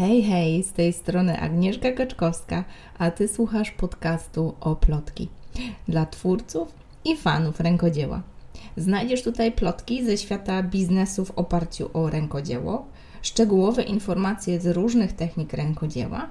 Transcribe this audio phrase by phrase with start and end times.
[0.00, 2.64] Hej, hej, z tej strony Agnieszka Kaczkowska,
[2.98, 5.28] a Ty słuchasz podcastu o plotki
[5.88, 8.22] dla twórców i fanów rękodzieła.
[8.76, 12.86] Znajdziesz tutaj plotki ze świata biznesu w oparciu o rękodzieło,
[13.22, 16.28] szczegółowe informacje z różnych technik rękodzieła,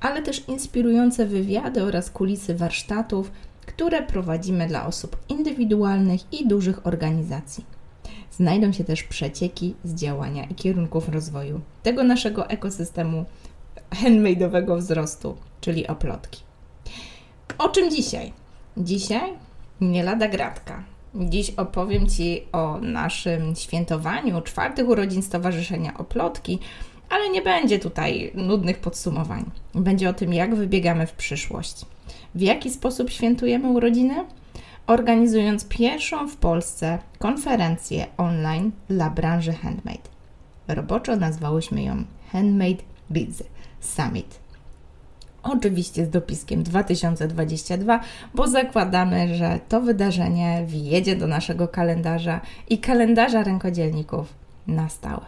[0.00, 3.30] ale też inspirujące wywiady oraz kulisy warsztatów,
[3.66, 7.79] które prowadzimy dla osób indywidualnych i dużych organizacji.
[8.40, 13.24] Znajdą się też przecieki z działania i kierunków rozwoju tego naszego ekosystemu
[13.90, 16.42] handmade'owego wzrostu, czyli oplotki.
[17.58, 18.32] O czym dzisiaj?
[18.76, 19.32] Dzisiaj
[19.80, 20.84] nie lada gratka.
[21.14, 26.58] Dziś opowiem Ci o naszym świętowaniu czwartych urodzin Stowarzyszenia Oplotki,
[27.10, 29.44] ale nie będzie tutaj nudnych podsumowań.
[29.74, 31.86] Będzie o tym, jak wybiegamy w przyszłość.
[32.34, 34.14] W jaki sposób świętujemy urodziny?
[34.90, 40.08] Organizując pierwszą w Polsce konferencję online dla branży handmade.
[40.68, 43.42] Roboczo nazwałyśmy ją Handmade Biz
[43.80, 44.40] Summit.
[45.42, 48.00] Oczywiście z dopiskiem 2022,
[48.34, 54.34] bo zakładamy, że to wydarzenie wjedzie do naszego kalendarza i kalendarza rękodzielników
[54.66, 55.26] na stałe.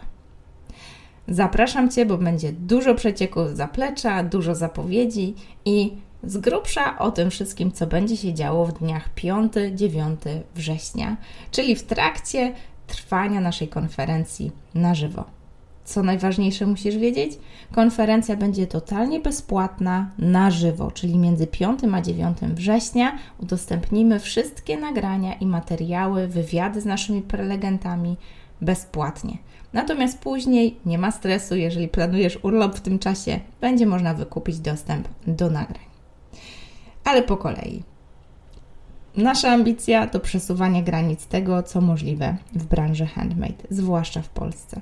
[1.27, 5.93] Zapraszam Cię, bo będzie dużo przecieków z zaplecza, dużo zapowiedzi i
[6.23, 10.15] z grubsza o tym wszystkim, co będzie się działo w dniach 5-9
[10.55, 11.17] września,
[11.51, 12.53] czyli w trakcie
[12.87, 15.25] trwania naszej konferencji na żywo.
[15.85, 17.31] Co najważniejsze musisz wiedzieć?
[17.71, 25.33] Konferencja będzie totalnie bezpłatna na żywo, czyli między 5 a 9 września udostępnimy wszystkie nagrania
[25.33, 28.17] i materiały, wywiady z naszymi prelegentami
[28.61, 29.37] bezpłatnie.
[29.73, 35.07] Natomiast później nie ma stresu, jeżeli planujesz urlop w tym czasie, będzie można wykupić dostęp
[35.27, 35.92] do nagrań.
[37.03, 37.83] Ale po kolei.
[39.15, 44.81] Nasza ambicja to przesuwanie granic tego, co możliwe w branży handmade, zwłaszcza w Polsce.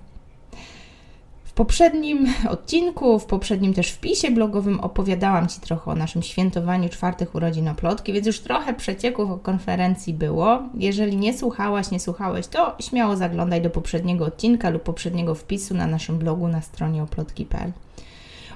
[1.44, 7.36] W poprzednim odcinku, w poprzednim też wpisie blogowym opowiadałam Ci trochę o naszym świętowaniu czwartych
[7.36, 10.64] urodzin Oplotki, więc już trochę przecieków o konferencji było.
[10.74, 15.88] Jeżeli nie słuchałaś, nie słuchałeś, to śmiało zaglądaj do poprzedniego odcinka lub poprzedniego wpisu na
[15.88, 17.72] naszym blogu na stronie oplotki.pl.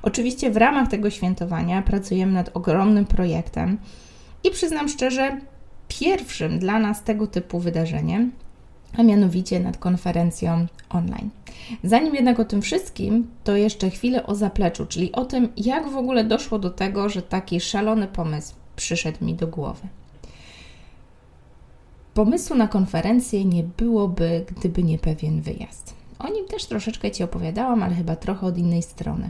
[0.06, 3.78] Oczywiście w ramach tego świętowania pracujemy nad ogromnym projektem
[4.44, 5.38] i przyznam szczerze,
[5.88, 8.32] pierwszym dla nas tego typu wydarzeniem,
[8.98, 11.30] a mianowicie nad konferencją online.
[11.84, 15.98] Zanim jednak o tym wszystkim, to jeszcze chwilę o zapleczu, czyli o tym, jak w
[15.98, 19.88] ogóle doszło do tego, że taki szalony pomysł przyszedł mi do głowy.
[22.14, 25.94] Pomysłu na konferencję nie byłoby, gdyby nie pewien wyjazd.
[26.20, 29.30] O nim też troszeczkę Ci opowiadałam, ale chyba trochę od innej strony.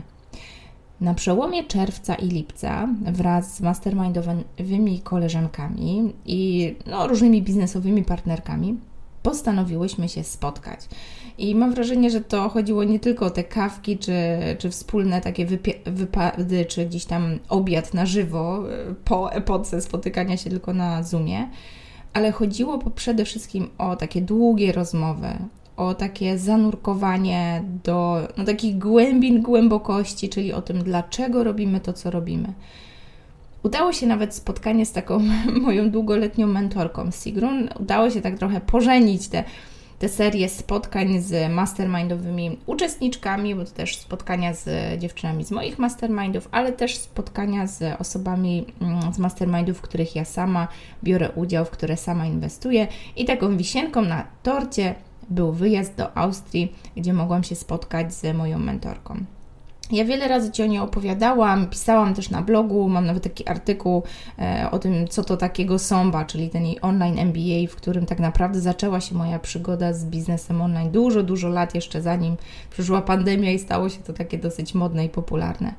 [1.00, 8.76] Na przełomie czerwca i lipca wraz z mastermindowymi koleżankami i no, różnymi biznesowymi partnerkami
[9.22, 10.80] postanowiłyśmy się spotkać.
[11.38, 14.12] I mam wrażenie, że to chodziło nie tylko o te kawki, czy,
[14.58, 15.46] czy wspólne takie
[15.86, 21.48] wypady, czy gdzieś tam obiad na żywo e, po epoce spotykania się tylko na Zoomie,
[22.12, 25.28] ale chodziło przede wszystkim o takie długie rozmowy,
[25.76, 32.10] o takie zanurkowanie do no, takich głębin głębokości, czyli o tym, dlaczego robimy to, co
[32.10, 32.52] robimy.
[33.62, 35.20] Udało się nawet spotkanie z taką
[35.66, 37.68] moją długoletnią mentorką, Sigrun.
[37.80, 39.44] Udało się tak trochę pożenić te,
[39.98, 44.68] te serię spotkań z mastermindowymi uczestniczkami, bo to też spotkania z
[45.00, 50.24] dziewczynami z moich mastermindów, ale też spotkania z osobami mm, z mastermindów, w których ja
[50.24, 50.68] sama
[51.04, 52.88] biorę udział, w które sama inwestuję.
[53.16, 54.94] I taką wisienką na torcie
[55.30, 59.24] był wyjazd do Austrii, gdzie mogłam się spotkać z moją mentorką.
[59.92, 64.02] Ja wiele razy Ci o niej opowiadałam, pisałam też na blogu, mam nawet taki artykuł
[64.38, 68.18] e, o tym, co to takiego Somba, czyli ten jej online MBA, w którym tak
[68.18, 72.36] naprawdę zaczęła się moja przygoda z biznesem online dużo, dużo lat jeszcze zanim
[72.70, 75.74] przyszła pandemia i stało się to takie dosyć modne i popularne.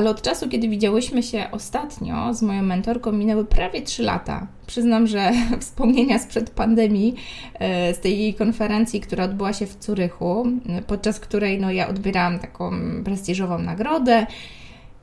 [0.00, 4.46] Ale od czasu, kiedy widziałyśmy się ostatnio z moją mentorką, minęły prawie 3 lata.
[4.66, 7.14] Przyznam, że wspomnienia sprzed pandemii,
[7.54, 10.46] e, z tej konferencji, która odbyła się w Curychu,
[10.86, 12.72] podczas której no, ja odbierałam taką
[13.04, 14.26] prestiżową nagrodę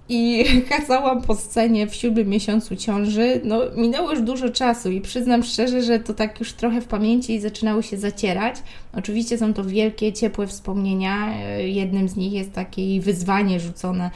[0.10, 0.46] i
[0.78, 3.42] kazałam po scenie w siódmym miesiącu ciąży.
[3.44, 7.40] No, minęło już dużo czasu i przyznam szczerze, że to tak już trochę w pamięci
[7.40, 8.56] zaczynały się zacierać.
[8.94, 11.34] Oczywiście są to wielkie, ciepłe wspomnienia.
[11.34, 14.12] E, jednym z nich jest takie wyzwanie rzucone.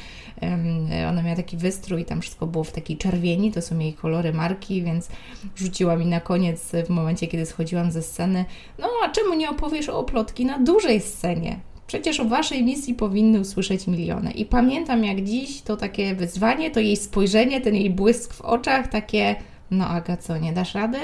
[1.10, 4.84] Ona miała taki wystrój, tam wszystko było w takiej czerwieni, to są jej kolory marki,
[4.84, 5.10] więc
[5.56, 8.46] rzuciła mi na koniec, w momencie, kiedy schodziłam ze sceny,
[8.80, 11.60] no a czemu nie opowiesz o plotki na dużej scenie?
[11.88, 14.32] Przecież o Waszej misji powinny usłyszeć miliony.
[14.32, 18.88] I pamiętam jak dziś to takie wyzwanie, to jej spojrzenie, ten jej błysk w oczach,
[18.88, 19.36] takie,
[19.72, 20.98] no Aga, co, nie dasz rady?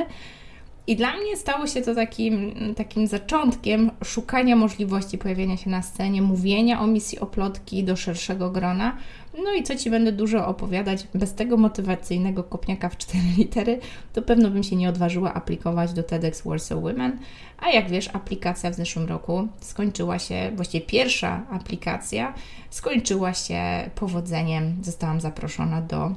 [0.88, 6.22] I dla mnie stało się to takim, takim zaczątkiem szukania możliwości pojawienia się na scenie,
[6.22, 8.98] mówienia o misji oplotki do szerszego grona.
[9.44, 13.80] No i co Ci będę dużo opowiadać, bez tego motywacyjnego kopniaka w cztery litery,
[14.14, 17.18] to pewno bym się nie odważyła aplikować do TEDx Warsaw Women.
[17.60, 22.34] A jak wiesz, aplikacja w zeszłym roku skończyła się, właściwie pierwsza aplikacja
[22.70, 24.78] skończyła się powodzeniem.
[24.82, 26.12] Zostałam zaproszona do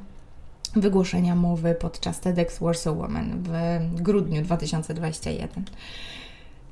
[0.76, 5.64] wygłoszenia mowy podczas TEDx Warsaw Women w grudniu 2021.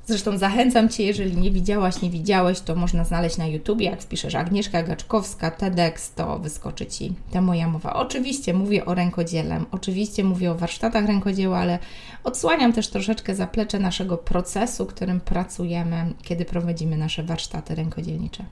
[0.06, 3.86] Zresztą zachęcam Cię, jeżeli nie widziałaś, nie widziałeś, to można znaleźć na YouTubie.
[3.86, 7.92] Jak wpiszesz Agnieszka Gaczkowska, TEDx, to wyskoczy Ci ta moja mowa.
[7.92, 11.78] Oczywiście mówię o rękodziele, oczywiście mówię o warsztatach rękodzieła, ale
[12.24, 18.44] odsłaniam też troszeczkę zaplecze naszego procesu, którym pracujemy, kiedy prowadzimy nasze warsztaty rękodzielnicze.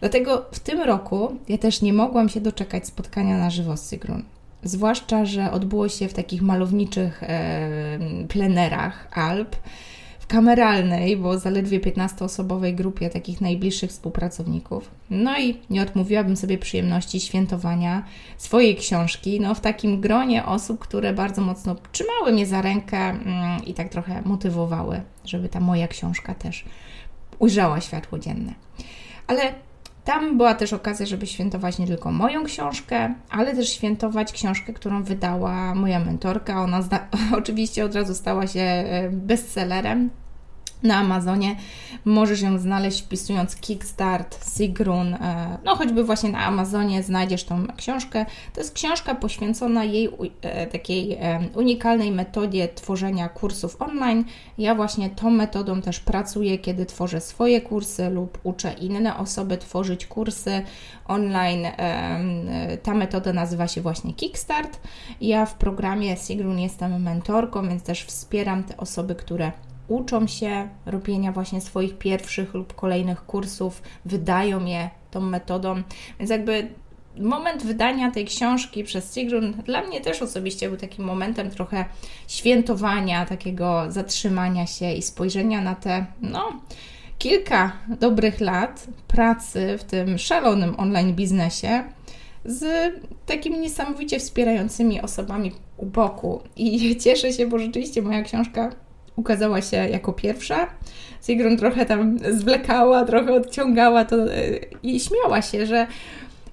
[0.00, 4.22] Dlatego w tym roku ja też nie mogłam się doczekać spotkania na żywo z Sygrun.
[4.64, 7.98] Zwłaszcza, że odbyło się w takich malowniczych e,
[8.28, 9.56] plenerach Alp,
[10.22, 14.90] w kameralnej, bo zaledwie 15-osobowej grupie takich najbliższych współpracowników.
[15.10, 18.04] No i nie odmówiłabym sobie przyjemności świętowania
[18.38, 23.64] swojej książki, no w takim gronie osób, które bardzo mocno trzymały mnie za rękę mm,
[23.64, 26.64] i tak trochę motywowały, żeby ta moja książka też
[27.38, 28.54] ujrzała światło dzienne.
[29.26, 29.54] Ale
[30.04, 35.02] tam była też okazja, żeby świętować nie tylko moją książkę, ale też świętować książkę, którą
[35.02, 36.62] wydała moja mentorka.
[36.62, 36.82] Ona
[37.38, 40.10] oczywiście od razu stała się e, bestsellerem
[40.82, 41.56] na Amazonie.
[42.04, 48.26] Możesz ją znaleźć wpisując Kickstart, Sigrun, e, no choćby właśnie na Amazonie znajdziesz tą książkę.
[48.54, 50.08] To jest książka poświęcona jej
[50.42, 54.24] e, takiej e, unikalnej metodzie tworzenia kursów online.
[54.58, 60.06] Ja właśnie tą metodą też pracuję, kiedy tworzę swoje kursy lub uczę inne osoby tworzyć
[60.06, 60.62] kursy
[61.06, 61.66] online.
[62.82, 64.80] Ta metoda nazywa się właśnie Kickstart.
[65.20, 69.52] Ja w programie Sigrun jestem mentorką, więc też wspieram te osoby, które
[69.88, 75.82] uczą się robienia właśnie swoich pierwszych lub kolejnych kursów, wydają je tą metodą.
[76.18, 76.68] Więc jakby
[77.18, 81.84] moment wydania tej książki przez Sigrun dla mnie też osobiście był takim momentem trochę
[82.28, 86.60] świętowania, takiego zatrzymania się i spojrzenia na te, no,
[87.18, 91.84] kilka dobrych lat pracy w tym szalonym online biznesie
[92.44, 92.92] z
[93.26, 96.40] takimi niesamowicie wspierającymi osobami u boku.
[96.56, 98.70] I cieszę się, bo rzeczywiście moja książka
[99.16, 100.66] ukazała się jako pierwsza.
[101.22, 105.86] Sigrun trochę tam zwlekała, trochę odciągała to e, i śmiała się, że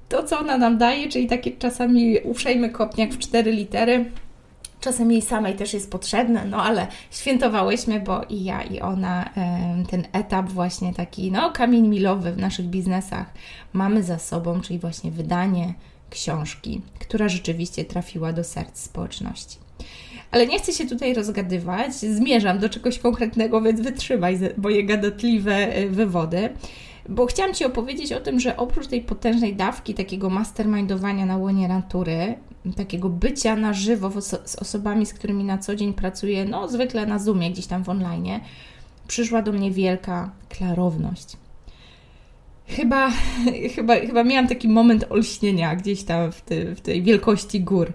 [0.10, 4.06] to, co ona nam daje, czyli takie czasami uprzejmy kopniak w cztery litery,
[4.82, 9.30] czasem jej samej też jest potrzebne, no ale świętowałyśmy, bo i ja, i ona
[9.90, 13.34] ten etap właśnie taki, no kamień milowy w naszych biznesach
[13.74, 15.74] mamy za sobą, czyli właśnie wydanie
[16.10, 19.69] książki, która rzeczywiście trafiła do serc społeczności.
[20.32, 25.90] Ale nie chcę się tutaj rozgadywać, zmierzam do czegoś konkretnego, więc wytrzymaj moje gadatliwe e,
[25.90, 26.50] wywody.
[27.10, 31.68] Bo chciałam Ci opowiedzieć o tym, że oprócz tej potężnej dawki takiego mastermindowania na łonie
[31.68, 32.36] natury,
[32.76, 37.20] takiego bycia na żywo z osobami, z którymi na co dzień pracuję, no zwykle na
[37.20, 38.40] Zoomie, gdzieś tam w online,
[39.08, 41.38] przyszła do mnie wielka klarowność.
[42.68, 43.12] Chyba,
[43.76, 47.94] chyba, chyba miałam taki moment olśnienia gdzieś tam w, ty, w tej wielkości gór.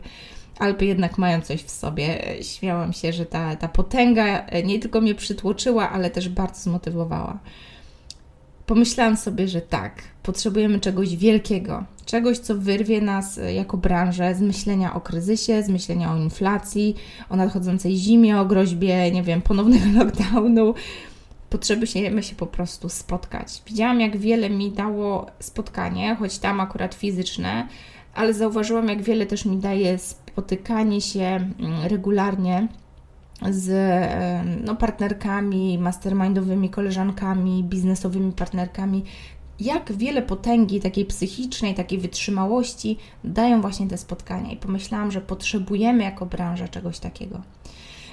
[0.59, 2.25] Alpy jednak mają coś w sobie.
[2.43, 7.39] Śmiałam się, że ta, ta potęga nie tylko mnie przytłoczyła, ale też bardzo zmotywowała.
[8.67, 14.95] Pomyślałam sobie, że tak, potrzebujemy czegoś wielkiego, czegoś, co wyrwie nas jako branżę z myślenia
[14.95, 16.95] o kryzysie, z myślenia o inflacji,
[17.31, 20.75] o nadchodzącej zimie, o groźbie, nie wiem, ponownego lockdownu.
[21.51, 23.63] Potrzebujemy się po prostu spotkać.
[23.67, 27.69] Widziałam, jak wiele mi dało spotkanie, choć tam akurat fizyczne,
[28.15, 29.99] ale zauważyłam, jak wiele też mi daje
[30.35, 31.53] spotykanie się mm,
[31.85, 32.69] regularnie
[33.51, 33.71] z
[34.65, 39.05] no, partnerkami, mastermindowymi koleżankami, biznesowymi partnerkami,
[39.61, 44.51] jak wiele potęgi takiej psychicznej, takiej wytrzymałości dają właśnie te spotkania.
[44.51, 47.41] I pomyślałam, że potrzebujemy jako branża czegoś takiego.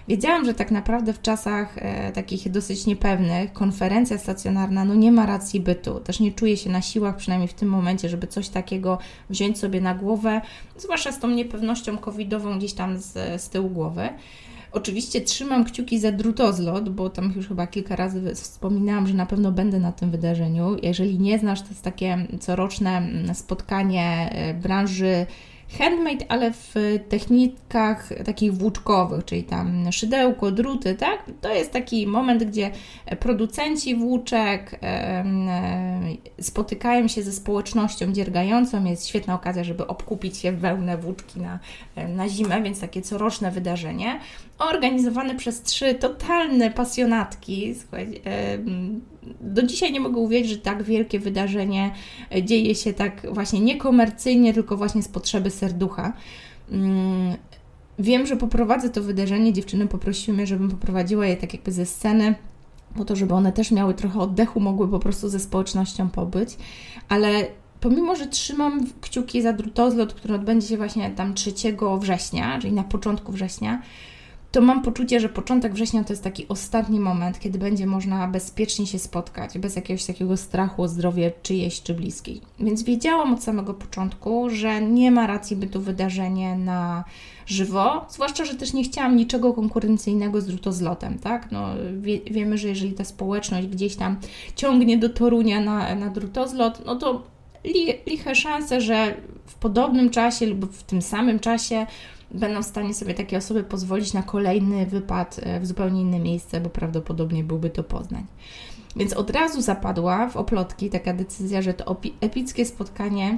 [0.07, 5.25] Wiedziałam, że tak naprawdę w czasach e, takich dosyć niepewnych konferencja stacjonarna no nie ma
[5.25, 5.99] racji bytu.
[5.99, 8.97] Też nie czuję się na siłach, przynajmniej w tym momencie, żeby coś takiego
[9.29, 10.41] wziąć sobie na głowę,
[10.77, 14.09] zwłaszcza z tą niepewnością covidową gdzieś tam z, z tyłu głowy.
[14.71, 19.51] Oczywiście trzymam kciuki za drutozlot, bo tam już chyba kilka razy wspominałam, że na pewno
[19.51, 20.77] będę na tym wydarzeniu.
[20.83, 25.25] Jeżeli nie znasz, to jest takie coroczne mm, spotkanie e, branży
[25.77, 26.75] handmade, ale w
[27.09, 31.23] technikach takich włóczkowych, czyli tam szydełko, druty, tak?
[31.41, 32.71] To jest taki moment, gdzie
[33.19, 34.79] producenci włóczek
[36.41, 38.85] spotykają się ze społecznością dziergającą.
[38.85, 41.59] Jest świetna okazja, żeby obkupić się wełnę włóczki na,
[42.07, 44.19] na zimę, więc takie coroczne wydarzenie.
[44.69, 47.75] Organizowane przez trzy totalne pasjonatki.
[49.41, 51.91] Do dzisiaj nie mogę uwierzyć, że tak wielkie wydarzenie
[52.43, 56.13] dzieje się tak właśnie niekomercyjnie, tylko właśnie z potrzeby serducha.
[56.71, 57.35] Mm,
[57.99, 59.53] wiem, że poprowadzę to wydarzenie.
[59.53, 62.35] Dziewczyny poprosiły mnie, żebym poprowadziła je tak jakby ze sceny,
[62.95, 66.57] po to, żeby one też miały trochę oddechu, mogły po prostu ze społecznością pobyć.
[67.09, 67.47] Ale
[67.79, 71.53] pomimo, że trzymam kciuki za drutozlot, który odbędzie się właśnie tam 3
[71.99, 73.81] września, czyli na początku września,
[74.51, 78.87] to mam poczucie, że początek września to jest taki ostatni moment, kiedy będzie można bezpiecznie
[78.87, 82.41] się spotkać, bez jakiegoś takiego strachu o zdrowie czyjeś czy bliskiej.
[82.59, 87.03] Więc wiedziałam od samego początku, że nie ma racji, by to wydarzenie na
[87.45, 91.51] żywo, zwłaszcza, że też nie chciałam niczego konkurencyjnego z drutozlotem, tak?
[91.51, 91.67] No,
[92.01, 94.17] wie, wiemy, że jeżeli ta społeczność gdzieś tam
[94.55, 97.23] ciągnie do Torunia na, na drutozlot, no to
[97.63, 99.15] li, liche szanse, że
[99.45, 101.87] w podobnym czasie lub w tym samym czasie
[102.33, 106.61] będą w stanie sobie takie osoby pozwolić na kolejny wypad e, w zupełnie inne miejsce,
[106.61, 108.25] bo prawdopodobnie byłby to Poznań.
[108.95, 113.37] Więc od razu zapadła w oplotki taka decyzja, że to epickie spotkanie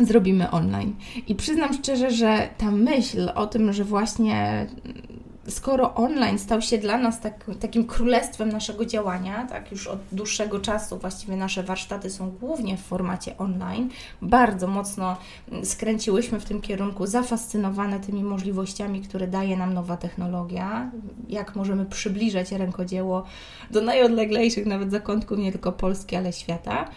[0.00, 0.94] zrobimy online.
[1.26, 4.66] I przyznam szczerze, że ta myśl o tym, że właśnie
[5.48, 10.60] skoro online stał się dla nas tak, takim królestwem naszego działania, tak już od dłuższego
[10.60, 13.90] czasu właściwie nasze warsztaty są głównie w formacie online,
[14.22, 15.16] bardzo mocno
[15.64, 20.90] skręciłyśmy w tym kierunku, zafascynowane tymi możliwościami, które daje nam nowa technologia,
[21.28, 23.24] jak możemy przybliżać rękodzieło
[23.70, 26.88] do najodleglejszych nawet zakątków nie tylko Polski, ale świata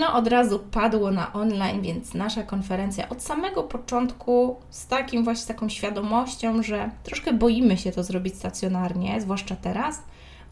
[0.00, 5.54] no od razu padło na online, więc nasza konferencja od samego początku z takim właśnie
[5.54, 10.02] taką świadomością, że troszkę boimy się to zrobić stacjonarnie, zwłaszcza teraz.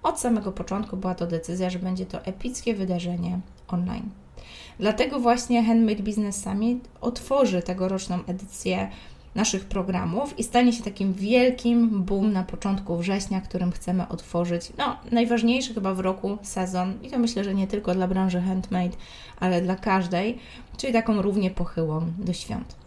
[0.02, 4.10] Od samego początku była to decyzja, że będzie to epickie wydarzenie online.
[4.78, 8.88] Dlatego właśnie Handmade Business Summit otworzy tegoroczną edycję
[9.34, 14.96] naszych programów i stanie się takim wielkim boom na początku września, którym chcemy otworzyć, no,
[15.10, 18.96] najważniejszy chyba w roku sezon i to myślę, że nie tylko dla branży handmade,
[19.40, 20.38] ale dla każdej,
[20.76, 22.82] czyli taką równie pochyłą do świąt.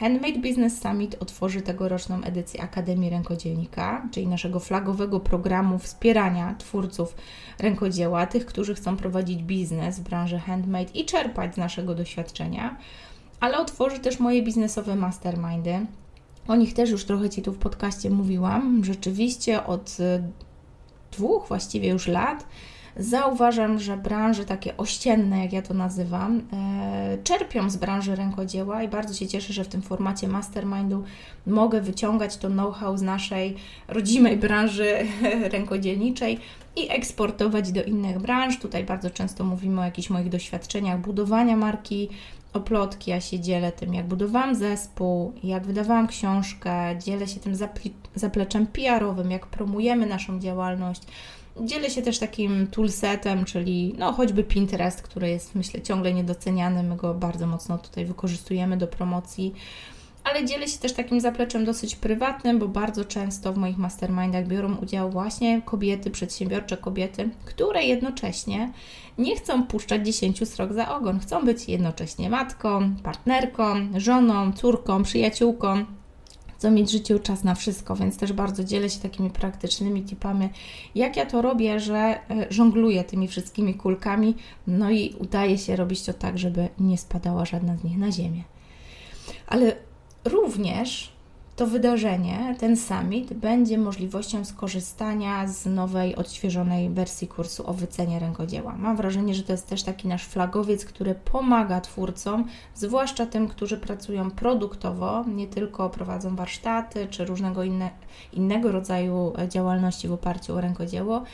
[0.00, 7.16] Handmade Business Summit otworzy tegoroczną edycję Akademii Rękodzielnika, czyli naszego flagowego programu wspierania twórców
[7.58, 12.76] rękodzieła, tych, którzy chcą prowadzić biznes w branży handmade i czerpać z naszego doświadczenia
[13.44, 15.86] ale otworzy też moje biznesowe mastermindy.
[16.48, 18.84] O nich też już trochę Ci tu w podcaście mówiłam.
[18.84, 20.22] Rzeczywiście od y,
[21.12, 22.46] dwóch właściwie już lat
[22.96, 28.88] zauważam, że branże takie ościenne, jak ja to nazywam, e, czerpią z branży rękodzieła i
[28.88, 31.04] bardzo się cieszę, że w tym formacie mastermindu
[31.46, 33.56] mogę wyciągać to know-how z naszej
[33.88, 34.96] rodzimej branży
[35.52, 36.38] rękodzielniczej
[36.76, 38.58] i eksportować do innych branż.
[38.58, 42.08] Tutaj bardzo często mówimy o jakichś moich doświadczeniach budowania marki
[42.54, 47.56] oplotki, ja się dzielę tym, jak budowałam zespół, jak wydawałam książkę, dzielę się tym
[48.14, 51.02] zapleczem PR-owym, jak promujemy naszą działalność.
[51.60, 56.96] Dzielę się też takim toolsetem, czyli no choćby Pinterest, który jest myślę ciągle niedoceniany, my
[56.96, 59.54] go bardzo mocno tutaj wykorzystujemy do promocji
[60.24, 64.76] ale dzielę się też takim zapleczem dosyć prywatnym, bo bardzo często w moich mastermindach biorą
[64.76, 68.72] udział właśnie kobiety, przedsiębiorcze kobiety, które jednocześnie
[69.18, 71.18] nie chcą puszczać dziesięciu srok za ogon.
[71.18, 75.84] Chcą być jednocześnie matką, partnerką, żoną, córką, przyjaciółką.
[76.58, 80.48] Chcą mieć w życiu czas na wszystko, więc też bardzo dzielę się takimi praktycznymi tipami,
[80.94, 82.18] jak ja to robię, że e,
[82.50, 84.34] żongluję tymi wszystkimi kulkami,
[84.66, 88.42] no i udaje się robić to tak, żeby nie spadała żadna z nich na ziemię.
[89.46, 89.76] Ale
[90.24, 91.14] Również
[91.56, 98.76] to wydarzenie, ten summit, będzie możliwością skorzystania z nowej, odświeżonej wersji kursu o wycenie rękodzieła.
[98.78, 103.76] Mam wrażenie, że to jest też taki nasz flagowiec, który pomaga twórcom, zwłaszcza tym, którzy
[103.76, 107.90] pracują produktowo, nie tylko prowadzą warsztaty czy różnego inne,
[108.32, 111.24] innego rodzaju działalności w oparciu o rękodzieło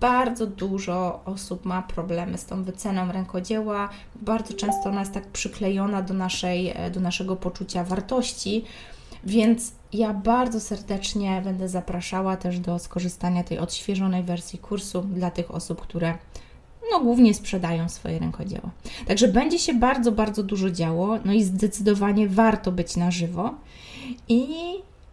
[0.00, 3.88] bardzo dużo osób ma problemy z tą wyceną rękodzieła.
[4.14, 8.64] Bardzo często ona jest tak przyklejona do, naszej, e, do naszego poczucia wartości.
[9.24, 15.54] Więc ja bardzo serdecznie będę zapraszała też do skorzystania tej odświeżonej wersji kursu dla tych
[15.54, 16.18] osób, które
[16.92, 18.70] no, głównie sprzedają swoje rękodzieło.
[19.06, 23.54] Także będzie się bardzo, bardzo dużo działo, no i zdecydowanie warto być na żywo.
[24.28, 24.46] I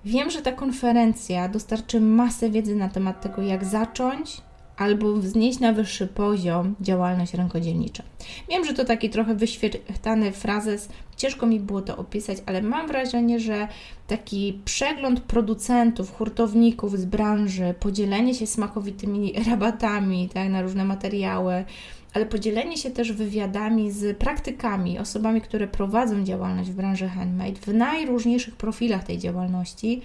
[0.05, 4.41] wiem, że ta konferencja dostarczy masę wiedzy na temat tego, jak zacząć,
[4.81, 8.03] albo wznieść na wyższy poziom działalność rękodzielniczą.
[8.49, 13.39] Wiem, że to taki trochę wyświetlany frazes, ciężko mi było to opisać, ale mam wrażenie,
[13.39, 13.67] że
[14.07, 21.65] taki przegląd producentów, hurtowników z branży, podzielenie się smakowitymi rabatami tak, na różne materiały,
[22.13, 27.67] ale podzielenie się też wywiadami z praktykami, osobami, które prowadzą działalność w branży handmade w
[27.67, 30.01] najróżniejszych profilach tej działalności,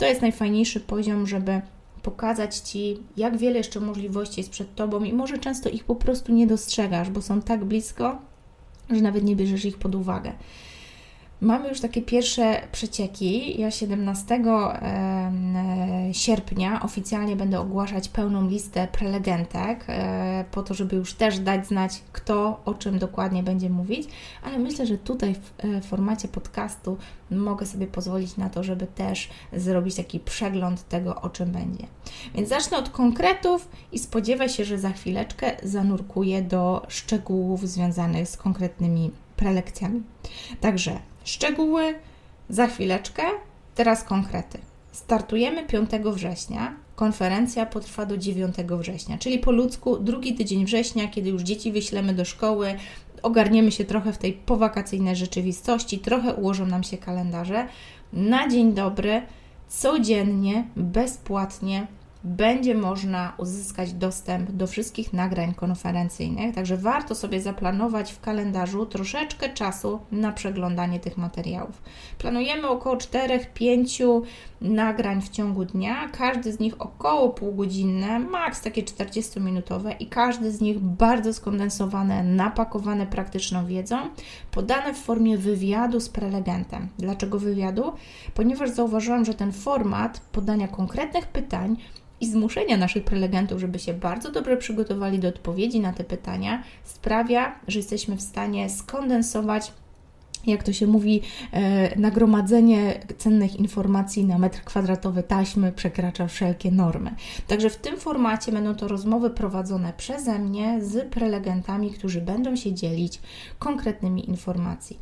[0.00, 1.60] To jest najfajniejszy poziom, żeby
[2.00, 6.32] pokazać Ci, jak wiele jeszcze możliwości jest przed Tobą i może często ich po prostu
[6.32, 8.18] nie dostrzegasz, bo są tak blisko,
[8.90, 10.32] że nawet nie bierzesz ich pod uwagę.
[11.40, 13.60] Mamy już takie pierwsze przecieki.
[13.60, 14.42] Ja 17
[16.12, 22.02] sierpnia oficjalnie będę ogłaszać pełną listę prelegentek, e, po to, żeby już też dać znać,
[22.12, 24.08] kto o czym dokładnie będzie mówić,
[24.42, 26.96] ale myślę, że tutaj w e, formacie podcastu
[27.30, 31.86] mogę sobie pozwolić na to, żeby też zrobić taki przegląd tego, o czym będzie.
[32.34, 38.36] Więc zacznę od konkretów i spodziewaj się, że za chwileczkę zanurkuję do szczegółów związanych z
[38.36, 40.02] konkretnymi prelekcjami.
[40.60, 41.94] Także Szczegóły
[42.48, 43.22] za chwileczkę,
[43.74, 44.58] teraz konkrety.
[44.92, 46.74] Startujemy 5 września.
[46.96, 52.14] Konferencja potrwa do 9 września, czyli po ludzku drugi tydzień września, kiedy już dzieci wyślemy
[52.14, 52.74] do szkoły,
[53.22, 57.68] ogarniemy się trochę w tej powakacyjnej rzeczywistości, trochę ułożą nam się kalendarze.
[58.12, 59.22] Na dzień dobry,
[59.68, 61.86] codziennie, bezpłatnie
[62.24, 69.48] będzie można uzyskać dostęp do wszystkich nagrań konferencyjnych, także warto sobie zaplanować w kalendarzu troszeczkę
[69.48, 71.82] czasu na przeglądanie tych materiałów.
[72.18, 74.22] Planujemy około 4-5
[74.60, 80.60] nagrań w ciągu dnia, każdy z nich około półgodzinne, maks takie 40-minutowe i każdy z
[80.60, 83.96] nich bardzo skondensowane, napakowane praktyczną wiedzą,
[84.50, 86.88] podane w formie wywiadu z prelegentem.
[86.98, 87.92] Dlaczego wywiadu?
[88.34, 91.76] Ponieważ zauważyłam, że ten format podania konkretnych pytań
[92.20, 97.60] i zmuszenia naszych prelegentów, żeby się bardzo dobrze przygotowali do odpowiedzi na te pytania, sprawia,
[97.68, 99.72] że jesteśmy w stanie skondensować
[100.46, 101.20] jak to się mówi,
[101.52, 107.14] e, nagromadzenie cennych informacji na metr kwadratowy taśmy przekracza wszelkie normy.
[107.46, 112.74] Także w tym formacie będą to rozmowy prowadzone przeze mnie z prelegentami, którzy będą się
[112.74, 113.20] dzielić
[113.58, 115.00] konkretnymi informacjami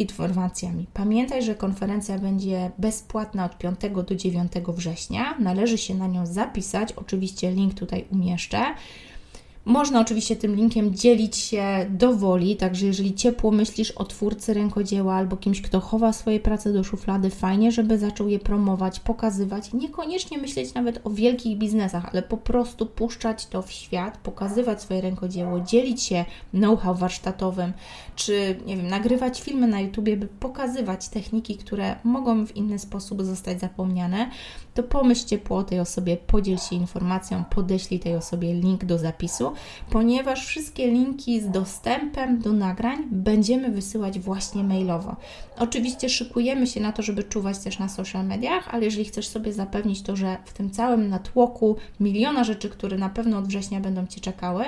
[0.00, 0.86] informacjami.
[0.94, 5.34] Pamiętaj, że konferencja będzie bezpłatna od 5 do 9 września.
[5.38, 6.92] Należy się na nią zapisać.
[6.92, 8.60] Oczywiście link tutaj umieszczę.
[9.64, 15.14] Można oczywiście tym linkiem dzielić się do woli, także jeżeli ciepło myślisz o twórcy rękodzieła
[15.14, 19.72] albo kimś, kto chowa swoje prace do szuflady, fajnie, żeby zaczął je promować, pokazywać.
[19.72, 25.00] Niekoniecznie myśleć nawet o wielkich biznesach, ale po prostu puszczać to w świat, pokazywać swoje
[25.00, 27.72] rękodzieło, dzielić się know-how warsztatowym,
[28.16, 33.22] czy nie wiem, nagrywać filmy na YouTubie, by pokazywać techniki, które mogą w inny sposób
[33.22, 34.30] zostać zapomniane,
[34.74, 39.52] to pomyśl ciepło o tej osobie, podziel się informacją, podeślij tej osobie link do zapisu,
[39.90, 45.16] ponieważ wszystkie linki z dostępem do nagrań będziemy wysyłać właśnie mailowo.
[45.58, 49.52] Oczywiście szykujemy się na to, żeby czuwać też na social mediach, ale jeżeli chcesz sobie
[49.52, 54.06] zapewnić to, że w tym całym natłoku miliona rzeczy, które na pewno od września będą
[54.06, 54.64] Cię czekały,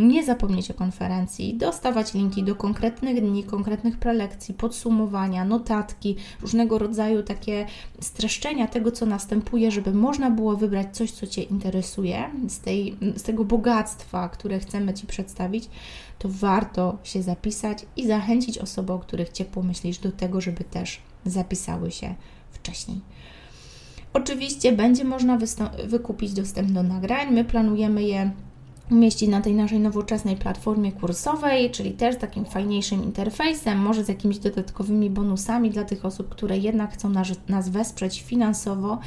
[0.00, 7.22] nie zapomnieć o konferencji, dostawać linki do konkretnych dni, konkretnych prelekcji, podsumowania, notatki, różnego rodzaju
[7.22, 7.66] takie
[8.00, 13.22] streszczenia tego, co następuje, żeby można było wybrać coś, co Cię interesuje z, tej, z
[13.22, 15.68] tego bogactwa, które chcemy Ci przedstawić,
[16.18, 21.00] to warto się zapisać i zachęcić osoby, o których ciepło myślisz, do tego, żeby też
[21.24, 22.14] zapisały się
[22.52, 23.00] wcześniej.
[24.12, 25.38] Oczywiście będzie można
[25.86, 27.34] wykupić dostęp do nagrań.
[27.34, 28.30] My planujemy je
[28.90, 34.38] umieścić na tej naszej nowoczesnej platformie kursowej, czyli też takim fajniejszym interfejsem, może z jakimiś
[34.38, 37.12] dodatkowymi bonusami dla tych osób, które jednak chcą
[37.48, 38.98] nas wesprzeć finansowo.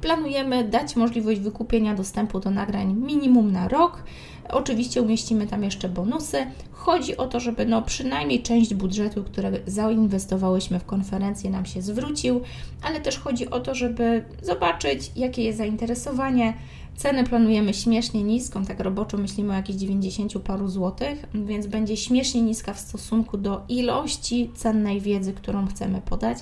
[0.00, 4.02] Planujemy dać możliwość wykupienia dostępu do nagrań minimum na rok.
[4.48, 6.46] Oczywiście umieścimy tam jeszcze bonusy.
[6.72, 12.40] Chodzi o to, żeby no przynajmniej część budżetu, który zainwestowałyśmy w konferencję, nam się zwrócił,
[12.82, 16.54] ale też chodzi o to, żeby zobaczyć, jakie jest zainteresowanie
[16.96, 22.42] Ceny planujemy śmiesznie niską, tak roboczo myślimy o jakichś 90 paru złotych, więc będzie śmiesznie
[22.42, 26.38] niska w stosunku do ilości cennej wiedzy, którą chcemy podać.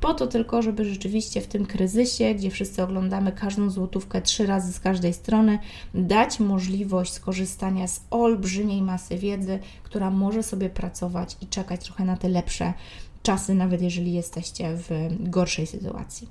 [0.00, 4.72] Po to tylko, żeby rzeczywiście w tym kryzysie, gdzie wszyscy oglądamy każdą złotówkę trzy razy
[4.72, 5.58] z każdej strony,
[5.94, 12.16] dać możliwość skorzystania z olbrzymiej masy wiedzy, która może sobie pracować i czekać trochę na
[12.16, 12.72] te lepsze
[13.22, 16.28] czasy, nawet jeżeli jesteście w gorszej sytuacji.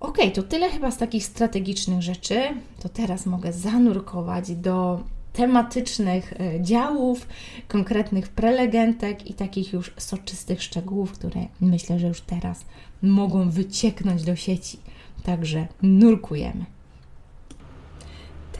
[0.00, 2.40] Ok, to tyle chyba z takich strategicznych rzeczy.
[2.82, 5.00] To teraz mogę zanurkować do
[5.32, 7.26] tematycznych e, działów,
[7.68, 12.64] konkretnych prelegentek i takich już soczystych szczegółów, które myślę, że już teraz
[13.02, 14.78] mogą wycieknąć do sieci.
[15.22, 16.64] Także nurkujemy.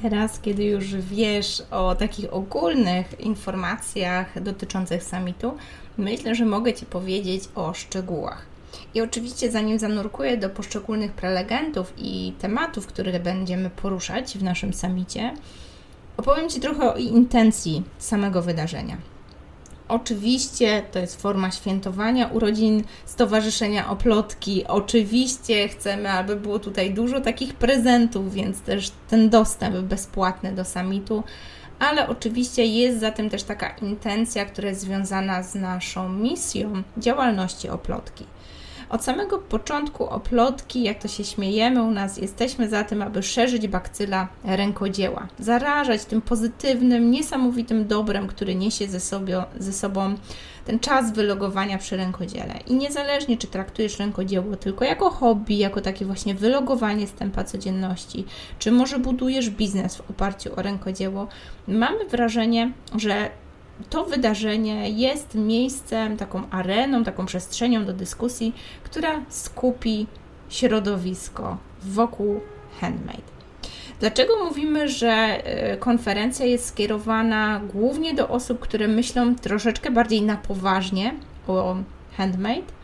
[0.03, 5.53] Teraz, kiedy już wiesz o takich ogólnych informacjach dotyczących summitu,
[5.99, 8.58] myślę, że mogę Ci powiedzieć o szczegółach.
[8.95, 15.35] I oczywiście, zanim zanurkuję do poszczególnych prelegentów i tematów, które będziemy poruszać w naszym samicie,
[16.17, 18.97] opowiem Ci trochę o intencji samego wydarzenia.
[19.89, 24.65] Oczywiście to jest forma świętowania urodzin Stowarzyszenia Oplotki.
[24.67, 31.25] Oczywiście chcemy, aby było tutaj dużo takich prezentów, więc też ten dostęp bezpłatny do samitu.
[31.79, 37.69] Ale oczywiście jest za tym też taka intencja, która jest związana z naszą misją działalności
[37.69, 38.25] Oplotki.
[38.91, 43.69] Od samego początku oplotki, jak to się śmiejemy u nas, jesteśmy za tym, aby szerzyć
[43.69, 50.15] bakcyla rękodzieła, zarażać tym pozytywnym, niesamowitym dobrem, który niesie ze, sobie, ze sobą
[50.65, 52.55] ten czas wylogowania przy rękodziele.
[52.67, 58.25] I niezależnie, czy traktujesz rękodzieło tylko jako hobby, jako takie właśnie wylogowanie z tempa codzienności,
[58.59, 61.29] czy może budujesz biznes w oparciu o rękodzieło,
[61.69, 63.31] mamy wrażenie, że
[63.91, 70.07] to wydarzenie jest miejscem, taką areną, taką przestrzenią do dyskusji, która skupi
[70.49, 72.41] środowisko wokół
[72.81, 73.39] handmade.
[74.01, 80.37] Dlaczego mówimy, że e, konferencja jest skierowana głównie do osób, które myślą troszeczkę bardziej na
[80.37, 81.15] poważnie
[81.49, 81.77] o
[82.17, 82.78] handmade?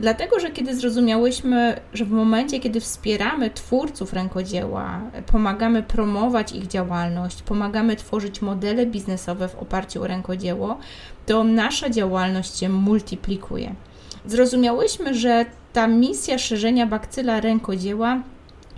[0.00, 7.42] Dlatego, że kiedy zrozumiałyśmy, że w momencie, kiedy wspieramy twórców rękodzieła, pomagamy promować ich działalność,
[7.42, 10.78] pomagamy tworzyć modele biznesowe w oparciu o rękodzieło,
[11.26, 13.74] to nasza działalność się multiplikuje.
[14.26, 18.22] Zrozumiałyśmy, że ta misja szerzenia bakcyla rękodzieła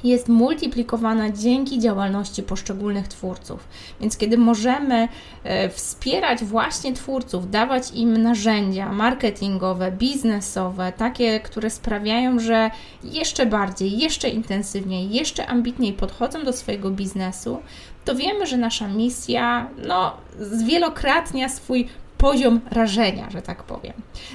[0.04, 3.68] jest multiplikowana dzięki działalności poszczególnych twórców.
[4.00, 5.08] Więc kiedy możemy
[5.44, 12.70] e, wspierać właśnie twórców, dawać im narzędzia marketingowe, biznesowe, takie, które sprawiają, że
[13.04, 17.58] jeszcze bardziej, jeszcze intensywniej, jeszcze ambitniej podchodzą do swojego biznesu,
[18.04, 21.88] to wiemy, że nasza misja no, zwielokrotnia swój
[22.18, 23.92] poziom rażenia, że tak powiem.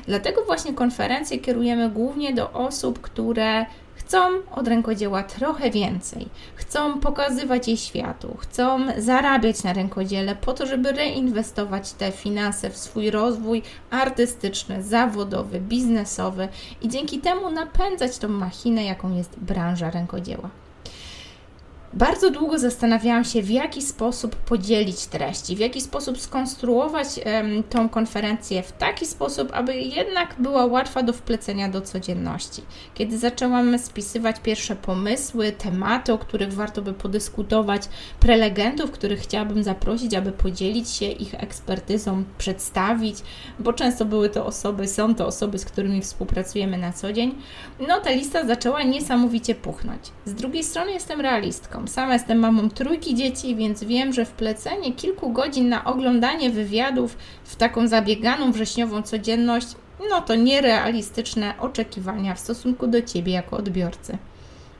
[0.08, 3.66] Dlatego właśnie konferencje kierujemy głównie do osób, które
[4.08, 4.17] chcą
[4.56, 10.91] od rękodzieła trochę więcej, chcą pokazywać jej światu, chcą zarabiać na rękodziele po to, żeby
[10.91, 16.48] reinwestować te finanse w swój rozwój artystyczny, zawodowy, biznesowy
[16.82, 20.50] i dzięki temu napędzać tą machinę, jaką jest branża rękodzieła.
[21.93, 27.89] Bardzo długo zastanawiałam się, w jaki sposób podzielić treści, w jaki sposób skonstruować um, tą
[27.89, 32.62] konferencję w taki sposób, aby jednak była łatwa do wplecenia do codzienności.
[32.93, 37.82] Kiedy zaczęłam spisywać pierwsze pomysły, tematy, o których warto by podyskutować,
[38.19, 43.17] prelegentów, których chciałabym zaprosić, aby podzielić się ich ekspertyzą, przedstawić,
[43.60, 47.36] bo często były to osoby, są to osoby, z którymi współpracujemy na co dzień,
[47.88, 50.02] no ta lista zaczęła niesamowicie puchnąć.
[50.26, 55.30] Z drugiej strony jestem realistką Sama jestem mamą trójki dzieci, więc wiem, że wplecenie kilku
[55.30, 59.68] godzin na oglądanie wywiadów w taką zabieganą wrześniową codzienność,
[60.10, 64.18] no to nierealistyczne oczekiwania w stosunku do Ciebie jako odbiorcy.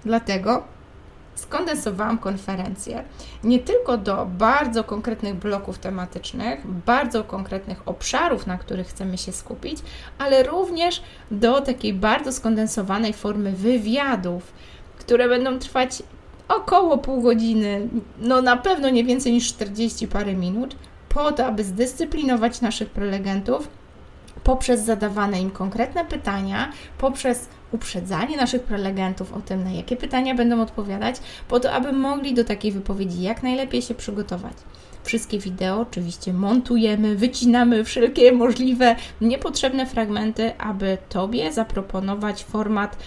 [0.06, 0.64] Dlatego
[1.36, 3.04] skondensowałam konferencję
[3.44, 9.80] nie tylko do bardzo konkretnych bloków tematycznych, bardzo konkretnych obszarów, na których chcemy się skupić,
[10.18, 14.54] ale również do takiej bardzo skondensowanej formy wywiadów,
[15.00, 16.04] które będą trwać
[16.48, 17.88] około pół godziny,
[18.20, 20.76] no na pewno nie więcej niż 40 parę minut,
[21.10, 23.68] po to, aby zdyscyplinować naszych prelegentów
[24.44, 30.62] poprzez zadawane im konkretne pytania, poprzez uprzedzanie naszych prelegentów o tym, na jakie pytania będą
[30.62, 31.16] odpowiadać,
[31.48, 34.54] po to, aby mogli do takiej wypowiedzi jak najlepiej się przygotować.
[35.04, 42.98] Wszystkie wideo oczywiście montujemy, wycinamy wszelkie możliwe niepotrzebne fragmenty, aby Tobie zaproponować format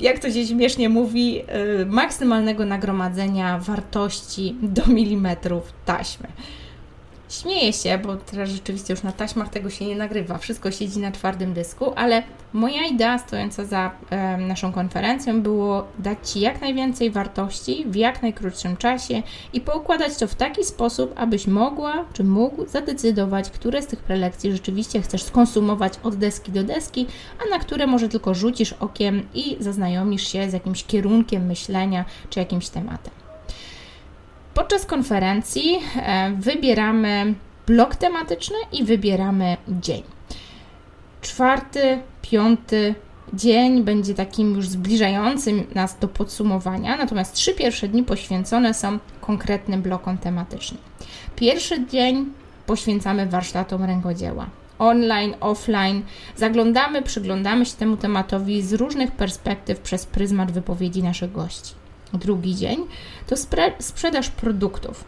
[0.00, 1.42] jak to się śmiesznie mówi,
[1.82, 6.28] y, maksymalnego nagromadzenia wartości do milimetrów taśmy.
[7.28, 11.10] Śmieję się, bo teraz rzeczywiście już na taśmach tego się nie nagrywa, wszystko siedzi na
[11.10, 17.10] twardym dysku, ale moja idea stojąca za e, naszą konferencją było dać Ci jak najwięcej
[17.10, 22.66] wartości w jak najkrótszym czasie i poukładać to w taki sposób, abyś mogła czy mógł
[22.66, 27.06] zadecydować, które z tych prelekcji rzeczywiście chcesz skonsumować od deski do deski,
[27.46, 32.40] a na które może tylko rzucisz okiem i zaznajomisz się z jakimś kierunkiem myślenia czy
[32.40, 33.25] jakimś tematem.
[34.56, 37.34] Podczas konferencji e, wybieramy
[37.66, 40.02] blok tematyczny i wybieramy dzień.
[41.20, 42.94] Czwarty, piąty
[43.34, 49.82] dzień będzie takim już zbliżającym nas do podsumowania, natomiast trzy pierwsze dni poświęcone są konkretnym
[49.82, 50.80] blokom tematycznym.
[51.36, 52.32] Pierwszy dzień
[52.66, 54.46] poświęcamy warsztatom rękodzieła.
[54.78, 56.02] Online, offline,
[56.36, 61.75] zaglądamy, przyglądamy się temu tematowi z różnych perspektyw przez pryzmat wypowiedzi naszych gości
[62.12, 62.78] drugi dzień,
[63.26, 63.36] to
[63.78, 65.04] sprzedaż produktów.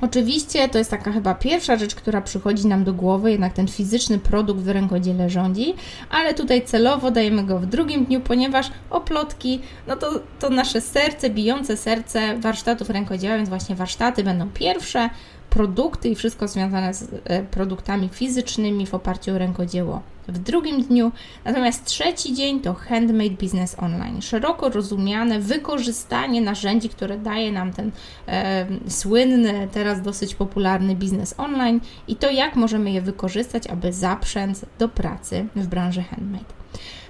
[0.00, 4.18] Oczywiście to jest taka chyba pierwsza rzecz, która przychodzi nam do głowy, jednak ten fizyczny
[4.18, 5.74] produkt w rękodziele rządzi,
[6.10, 11.30] ale tutaj celowo dajemy go w drugim dniu, ponieważ oplotki, no to, to nasze serce,
[11.30, 15.10] bijące serce warsztatów rękodzieła, więc właśnie warsztaty będą pierwsze,
[15.54, 21.12] produkty i wszystko związane z e, produktami fizycznymi w oparciu o rękodzieło w drugim dniu.
[21.44, 24.22] Natomiast trzeci dzień to Handmade Business Online.
[24.22, 27.90] Szeroko rozumiane wykorzystanie narzędzi, które daje nam ten
[28.28, 34.64] e, słynny, teraz dosyć popularny biznes online i to, jak możemy je wykorzystać, aby zaprzęc
[34.78, 36.54] do pracy w branży handmade.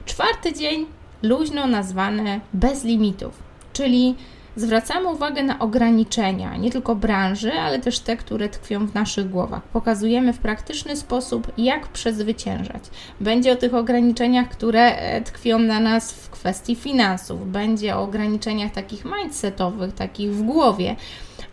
[0.04, 0.86] Czwarty dzień
[1.22, 4.14] luźno nazwany bez limitów, czyli
[4.56, 9.62] zwracamy uwagę na ograniczenia, nie tylko branży, ale też te, które tkwią w naszych głowach.
[9.62, 12.84] Pokazujemy w praktyczny sposób, jak przezwyciężać.
[13.20, 18.72] Będzie o tych ograniczeniach, które e, tkwią na nas w kwestii finansów, będzie o ograniczeniach
[18.72, 20.96] takich mindsetowych, takich w głowie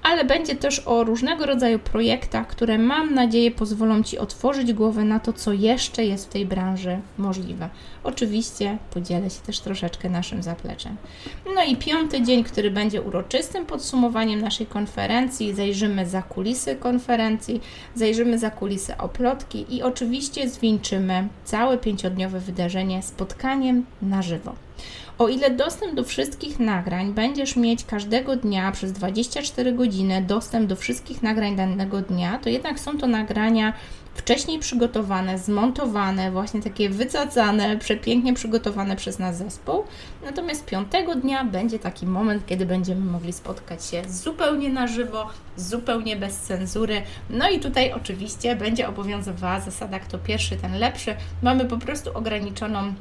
[0.04, 5.20] ale będzie też o różnego rodzaju projektach, które mam nadzieję pozwolą Ci otworzyć głowę na
[5.20, 7.70] to, co jeszcze jest w tej branży możliwe.
[8.04, 10.96] Oczywiście podzielę się też troszeczkę naszym zapleczem.
[11.56, 17.62] No i piąty dzień, który będzie uroczystym podsumowaniem naszej konferencji, zajrzymy za kulisy konferencji,
[17.96, 24.56] zajrzymy za kulisy oplotki i oczywiście zwieńczymy całe pięciodniowe wydarzenie spotkaniem na żywo.
[25.21, 30.75] O ile dostęp do wszystkich nagrań będziesz mieć każdego dnia przez 24 godziny dostęp do
[30.75, 33.73] wszystkich nagrań danego dnia, to jednak są to nagrania
[34.13, 39.84] wcześniej przygotowane, zmontowane, właśnie takie wycacane, przepięknie przygotowane przez nas zespół.
[40.25, 46.15] Natomiast piątego dnia będzie taki moment, kiedy będziemy mogli spotkać się zupełnie na żywo, zupełnie
[46.15, 47.01] bez cenzury.
[47.29, 51.15] No i tutaj oczywiście będzie obowiązywała zasada, kto pierwszy, ten lepszy.
[51.41, 52.93] Mamy po prostu ograniczoną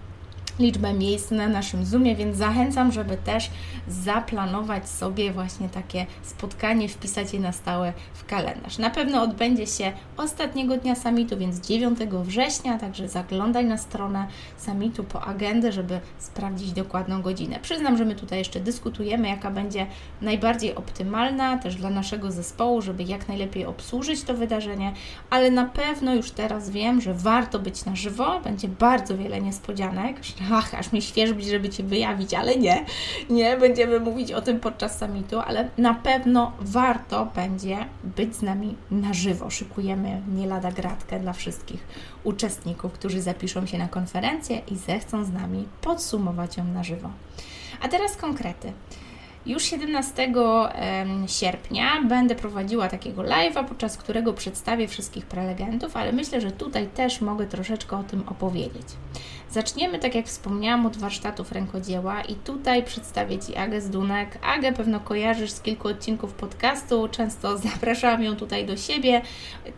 [0.60, 3.50] liczbę miejsc na naszym Zoomie, więc zachęcam, żeby też
[3.88, 8.78] zaplanować sobie właśnie takie spotkanie, wpisać je na stałe w kalendarz.
[8.78, 15.04] Na pewno odbędzie się ostatniego dnia summitu, więc 9 września, także zaglądaj na stronę summitu
[15.04, 17.58] po agendę, żeby sprawdzić dokładną godzinę.
[17.62, 19.86] Przyznam, że my tutaj jeszcze dyskutujemy, jaka będzie
[20.20, 24.92] najbardziej optymalna też dla naszego zespołu, żeby jak najlepiej obsłużyć to wydarzenie,
[25.30, 30.16] ale na pewno już teraz wiem, że warto być na żywo, będzie bardzo wiele niespodzianek,
[30.52, 32.84] ach, aż mi świeżbić, żeby Cię wyjawić, ale nie,
[33.30, 38.76] nie, będziemy mówić o tym podczas summitu, ale na pewno warto będzie być z nami
[38.90, 39.50] na żywo.
[39.50, 41.86] Szykujemy nie lada gratkę dla wszystkich
[42.24, 47.10] uczestników, którzy zapiszą się na konferencję i zechcą z nami podsumować ją na żywo.
[47.82, 48.72] A teraz konkrety.
[49.46, 50.32] Już 17
[51.26, 57.20] sierpnia będę prowadziła takiego live'a, podczas którego przedstawię wszystkich prelegentów, ale myślę, że tutaj też
[57.20, 58.86] mogę troszeczkę o tym opowiedzieć.
[59.52, 64.38] Zaczniemy, tak jak wspomniałam, od warsztatów rękodzieła i tutaj przedstawię Ci Agę Zdunek.
[64.42, 69.22] Agę pewno kojarzysz z kilku odcinków podcastu, często zapraszałam ją tutaj do siebie,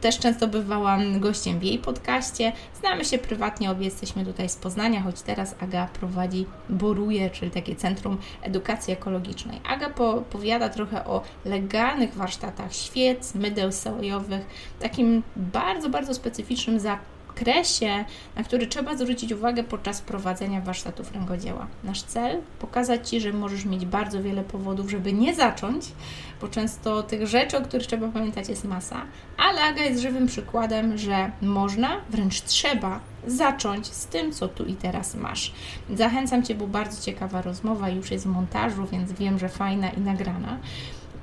[0.01, 2.53] też często bywałam gościem w jej podcaście.
[2.81, 7.77] Znamy się prywatnie, obie jesteśmy tutaj z Poznania, choć teraz Aga prowadzi Boruje, czyli takie
[7.77, 9.61] Centrum Edukacji Ekologicznej.
[9.69, 9.91] Aga
[10.31, 14.47] powiada trochę o legalnych warsztatach świec, mydeł sojowych,
[14.81, 18.05] takim bardzo, bardzo specyficznym zakresie zakresie,
[18.37, 21.67] na który trzeba zwrócić uwagę podczas prowadzenia warsztatów rękodzieła.
[21.85, 25.85] Nasz cel pokazać Ci, że możesz mieć bardzo wiele powodów, żeby nie zacząć,
[26.41, 29.03] bo często tych rzeczy, o których trzeba pamiętać, jest masa,
[29.37, 34.75] ale Aga jest żywym przykładem, że można, wręcz trzeba zacząć z tym, co tu i
[34.75, 35.53] teraz masz.
[35.95, 40.01] Zachęcam Cię, bo bardzo ciekawa rozmowa już jest w montażu, więc wiem, że fajna i
[40.01, 40.59] nagrana.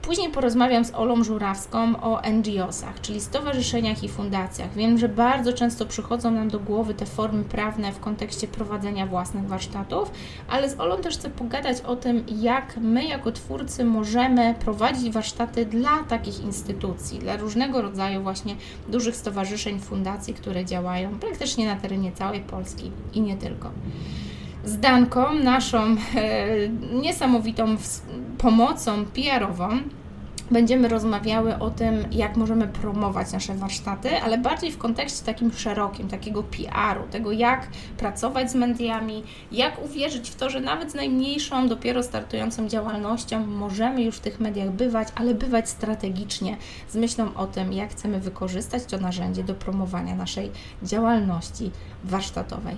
[0.01, 4.73] Później porozmawiam z Olą Żurawską o NGOsach, czyli stowarzyszeniach i fundacjach.
[4.73, 9.47] Wiem, że bardzo często przychodzą nam do głowy te formy prawne w kontekście prowadzenia własnych
[9.47, 10.11] warsztatów,
[10.49, 15.65] ale z Olą też chcę pogadać o tym, jak my jako twórcy możemy prowadzić warsztaty
[15.65, 18.55] dla takich instytucji, dla różnego rodzaju właśnie
[18.87, 23.71] dużych stowarzyszeń, fundacji, które działają praktycznie na terenie całej Polski i nie tylko
[24.69, 25.95] z Danką, naszą e,
[26.93, 27.77] niesamowitą
[28.37, 29.79] pomocą PR-ową,
[30.51, 36.07] będziemy rozmawiały o tym, jak możemy promować nasze warsztaty, ale bardziej w kontekście takim szerokim,
[36.07, 41.67] takiego PR-u, tego jak pracować z mediami, jak uwierzyć w to, że nawet z najmniejszą,
[41.67, 46.57] dopiero startującą działalnością możemy już w tych mediach bywać, ale bywać strategicznie,
[46.89, 50.51] z myślą o tym, jak chcemy wykorzystać to narzędzie do promowania naszej
[50.83, 51.71] działalności
[52.03, 52.75] warsztatowej.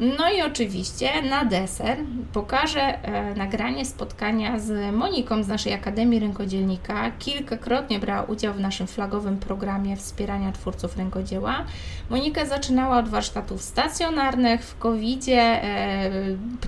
[0.00, 1.98] No i oczywiście na deser
[2.32, 7.11] pokażę e, nagranie spotkania z Moniką z naszej Akademii Rękodzielnika.
[7.18, 11.64] Kilkakrotnie brała udział w naszym flagowym programie wspierania twórców rękodzieła.
[12.10, 14.64] Monika zaczynała od warsztatów stacjonarnych.
[14.64, 15.60] W covid e,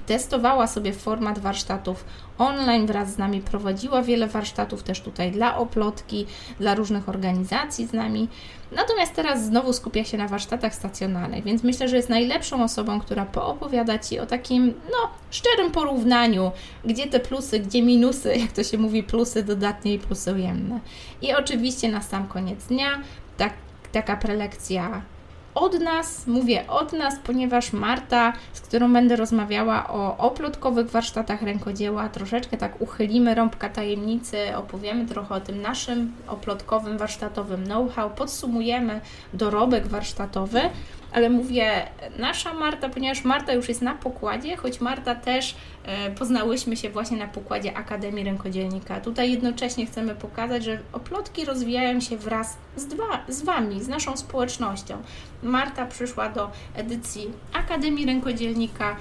[0.07, 2.05] testowała sobie format warsztatów
[2.39, 6.27] online, wraz z nami prowadziła wiele warsztatów też tutaj dla Oplotki,
[6.61, 8.29] dla różnych organizacji z nami.
[8.73, 13.25] Natomiast teraz znowu skupia się na warsztatach stacjonarnych, więc myślę, że jest najlepszą osobą, która
[13.25, 16.51] poopowiada Ci o takim, no, szczerym porównaniu,
[16.85, 20.81] gdzie te plusy, gdzie minusy, jak to się mówi, plusy dodatnie i plusy ujemne.
[21.23, 23.01] I oczywiście na sam koniec dnia
[23.37, 23.53] tak,
[23.93, 25.03] taka prelekcja
[25.55, 32.09] od nas, mówię od nas, ponieważ Marta, z którą będę rozmawiała o oplotkowych warsztatach rękodzieła,
[32.09, 39.01] troszeczkę tak uchylimy rąbka tajemnicy, opowiemy trochę o tym naszym oplotkowym warsztatowym know-how, podsumujemy
[39.33, 40.61] dorobek warsztatowy,
[41.15, 46.77] ale mówię nasza Marta, ponieważ Marta już jest na pokładzie, choć Marta też e, poznałyśmy
[46.77, 49.01] się właśnie na pokładzie Akademii Rękodzielnika.
[49.01, 54.17] Tutaj jednocześnie chcemy pokazać, że oplotki rozwijają się wraz z, dwa, z Wami, z naszą
[54.17, 55.03] społecznością.
[55.43, 58.97] Marta przyszła do edycji Akademii Rękodzielnika,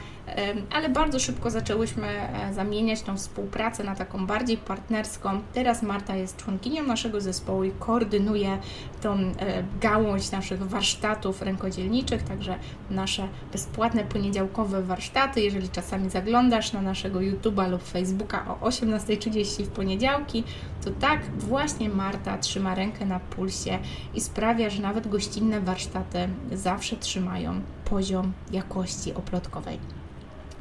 [0.71, 5.41] ale bardzo szybko zaczęłyśmy e, zamieniać tą współpracę na taką bardziej partnerską.
[5.53, 8.57] Teraz Marta jest członkinią naszego zespołu i koordynuje
[9.01, 9.33] tą e,
[9.81, 12.55] gałąź naszych warsztatów rękodzielniczych, także
[12.89, 15.41] nasze bezpłatne poniedziałkowe warsztaty.
[15.41, 20.43] Jeżeli czasami zaglądasz na naszego YouTube'a lub Facebooka o 18.30 w poniedziałki,
[20.83, 23.79] to tak właśnie Marta trzyma rękę na pulsie
[24.13, 30.02] i sprawia, że nawet gościnne warsztaty zawsze trzymają poziom jakości oplotkowej.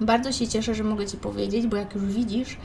[0.02, 2.56] Bardzo się cieszę, że mogę Ci powiedzieć, bo jak już widzisz,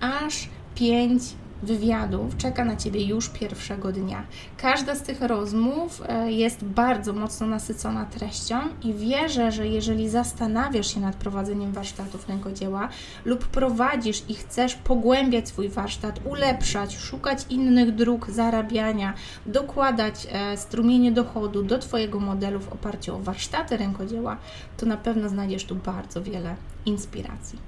[0.00, 1.22] aż pięć
[1.62, 4.26] wywiadów czeka na Ciebie już pierwszego dnia.
[4.56, 10.94] Każda z tych rozmów e, jest bardzo mocno nasycona treścią i wierzę, że jeżeli zastanawiasz
[10.94, 12.88] się nad prowadzeniem warsztatów rękodzieła
[13.24, 19.14] lub prowadzisz i chcesz pogłębiać swój warsztat, ulepszać, szukać innych dróg zarabiania,
[19.46, 24.36] dokładać e, strumienie dochodu do Twojego modelu w oparciu o warsztaty rękodzieła,
[24.76, 27.58] to na pewno znajdziesz tu bardzo wiele inspiracji.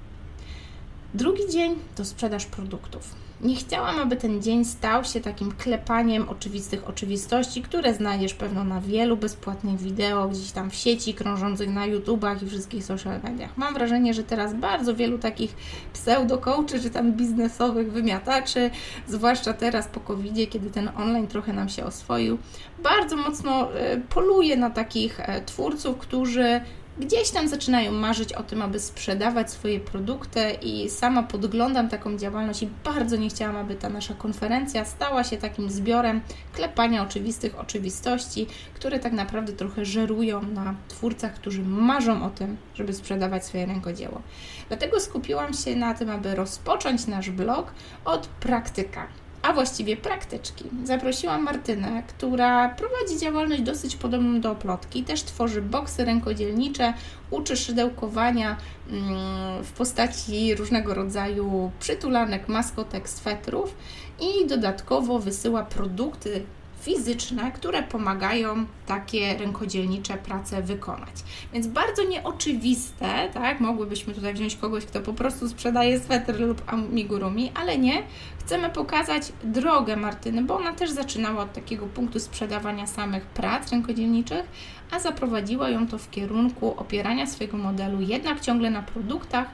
[1.13, 3.30] Drugi dzień to sprzedaż produktów.
[3.43, 8.81] Nie chciałam, aby ten dzień stał się takim klepaniem oczywistych oczywistości, które znajdziesz pewno na
[8.81, 13.57] wielu bezpłatnych wideo, gdzieś tam w sieci, krążących na YouTubach i wszystkich social mediach.
[13.57, 15.55] Mam wrażenie, że teraz bardzo wielu takich
[15.93, 18.69] pseudo-coachy, czy tam biznesowych wymiataczy,
[19.07, 22.37] zwłaszcza teraz po covid kiedy ten online trochę nam się oswoił,
[22.83, 26.61] bardzo mocno e, poluje na takich e, twórców, którzy
[27.01, 32.63] gdzieś tam zaczynają marzyć o tym, aby sprzedawać swoje produkty i sama podglądam taką działalność
[32.63, 36.21] i bardzo nie chciałam, aby ta nasza konferencja stała się takim zbiorem
[36.53, 42.93] klepania oczywistych oczywistości, które tak naprawdę trochę żerują na twórcach, którzy marzą o tym, żeby
[42.93, 44.21] sprzedawać swoje rękodzieło.
[44.67, 47.73] Dlatego skupiłam się na tym, aby rozpocząć nasz blog
[48.05, 49.07] od praktyka
[49.41, 50.65] a właściwie praktyczki.
[50.83, 56.93] Zaprosiłam Martynę, która prowadzi działalność dosyć podobną do oplotki, też tworzy boksy rękodzielnicze,
[57.31, 58.57] uczy szydełkowania
[58.89, 63.75] mm, w postaci różnego rodzaju przytulanek, maskotek, swetrów
[64.19, 66.43] i dodatkowo wysyła produkty
[66.81, 71.15] fizyczne, które pomagają takie rękodzielnicze prace wykonać.
[71.53, 73.59] Więc bardzo nieoczywiste, tak?
[73.59, 78.03] Mogłybyśmy tutaj wziąć kogoś, kto po prostu sprzedaje sweter lub amigurumi, ale nie.
[78.39, 84.45] Chcemy pokazać drogę Martyny, bo ona też zaczynała od takiego punktu sprzedawania samych prac rękodzielniczych,
[84.91, 89.47] a zaprowadziła ją to w kierunku opierania swojego modelu jednak ciągle na produktach,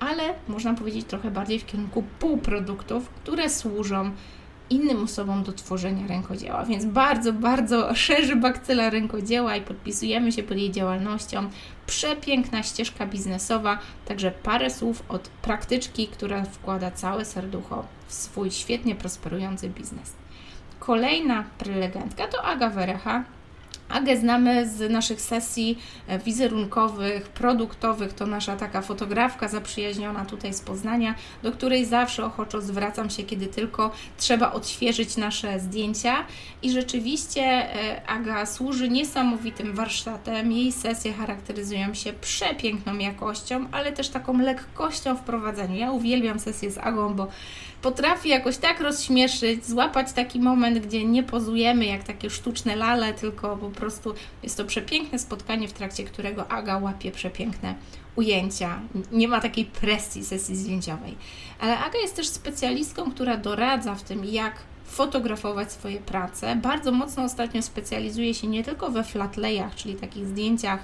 [0.00, 4.10] ale można powiedzieć trochę bardziej w kierunku półproduktów, które służą
[4.70, 6.64] innym osobom do tworzenia rękodzieła.
[6.64, 11.50] Więc bardzo, bardzo szerzy bakcyla rękodzieła i podpisujemy się pod jej działalnością.
[11.86, 18.94] Przepiękna ścieżka biznesowa, także parę słów od praktyczki, która wkłada całe serducho w swój świetnie
[18.94, 20.12] prosperujący biznes.
[20.80, 23.24] Kolejna prelegentka to Aga Werecha,
[23.88, 28.12] Agę znamy z naszych sesji e, wizerunkowych, produktowych.
[28.12, 33.46] To nasza taka fotografka zaprzyjaźniona tutaj z Poznania, do której zawsze ochoczo zwracam się, kiedy
[33.46, 36.24] tylko trzeba odświeżyć nasze zdjęcia.
[36.62, 40.52] I rzeczywiście e, Aga służy niesamowitym warsztatem.
[40.52, 45.76] Jej sesje charakteryzują się przepiękną jakością, ale też taką lekkością w prowadzeniu.
[45.76, 47.28] Ja uwielbiam sesję z Agą, bo
[47.82, 53.56] potrafi jakoś tak rozśmieszyć, złapać taki moment, gdzie nie pozujemy jak takie sztuczne lale, tylko
[53.56, 57.74] po prostu jest to przepiękne spotkanie, w trakcie którego Aga łapie przepiękne
[58.16, 58.80] ujęcia.
[59.12, 61.16] Nie ma takiej presji sesji zdjęciowej.
[61.60, 66.56] Ale Aga jest też specjalistką, która doradza w tym, jak fotografować swoje prace.
[66.56, 70.80] Bardzo mocno ostatnio specjalizuje się nie tylko we flatlayach, czyli takich zdjęciach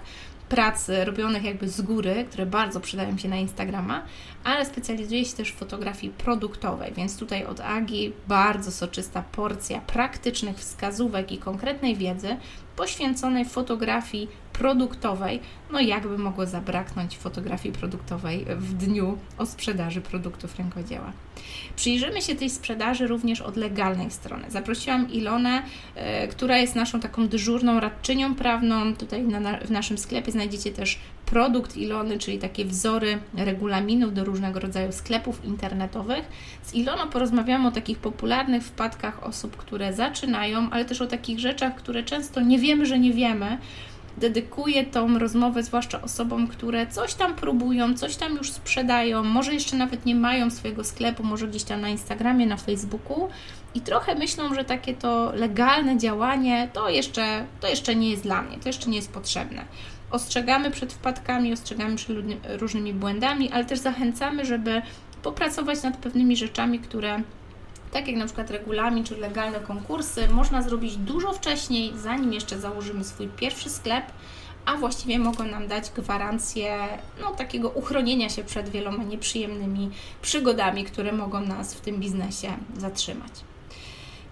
[0.48, 4.02] prac robionych jakby z góry, które bardzo przydają się na Instagrama,
[4.44, 10.56] ale specjalizuje się też w fotografii produktowej, więc tutaj od Agi bardzo soczysta porcja praktycznych
[10.56, 12.36] wskazówek i konkretnej wiedzy
[12.76, 15.40] poświęconej fotografii produktowej.
[15.72, 21.12] No jakby mogło zabraknąć fotografii produktowej w dniu o sprzedaży produktów rękodzieła.
[21.76, 24.44] Przyjrzymy się tej sprzedaży również od legalnej strony.
[24.48, 25.62] Zaprosiłam Ilonę,
[25.94, 28.96] e, która jest naszą taką dyżurną radczynią prawną.
[28.96, 34.60] Tutaj na, w naszym sklepie znajdziecie też produkt Ilony, czyli takie wzory regulaminów do różnego
[34.60, 36.24] rodzaju sklepów internetowych.
[36.62, 41.74] Z Iloną porozmawiamy o takich popularnych wpadkach osób, które zaczynają, ale też o takich rzeczach,
[41.74, 43.58] które często nie wiemy, że nie wiemy
[44.16, 49.76] dedykuję tą rozmowę zwłaszcza osobom, które coś tam próbują, coś tam już sprzedają, może jeszcze
[49.76, 53.28] nawet nie mają swojego sklepu, może gdzieś tam na Instagramie, na Facebooku
[53.74, 58.42] i trochę myślą, że takie to legalne działanie to jeszcze, to jeszcze nie jest dla
[58.42, 59.64] mnie, to jeszcze nie jest potrzebne.
[60.10, 62.16] Ostrzegamy przed wpadkami, ostrzegamy przed
[62.48, 64.82] różnymi błędami, ale też zachęcamy, żeby
[65.22, 67.22] popracować nad pewnymi rzeczami, które
[67.92, 73.04] tak jak na przykład regulamin czy legalne konkursy, można zrobić dużo wcześniej, zanim jeszcze założymy
[73.04, 74.04] swój pierwszy sklep,
[74.64, 76.78] a właściwie mogą nam dać gwarancję
[77.20, 79.90] no, takiego uchronienia się przed wieloma nieprzyjemnymi
[80.22, 83.32] przygodami, które mogą nas w tym biznesie zatrzymać.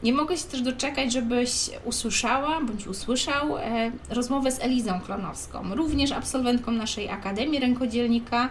[0.03, 1.51] Nie mogę się też doczekać, żebyś
[1.85, 8.49] usłyszała bądź usłyszał e, rozmowę z Elizą Klonowską, również absolwentką naszej Akademii Rękodzielnika,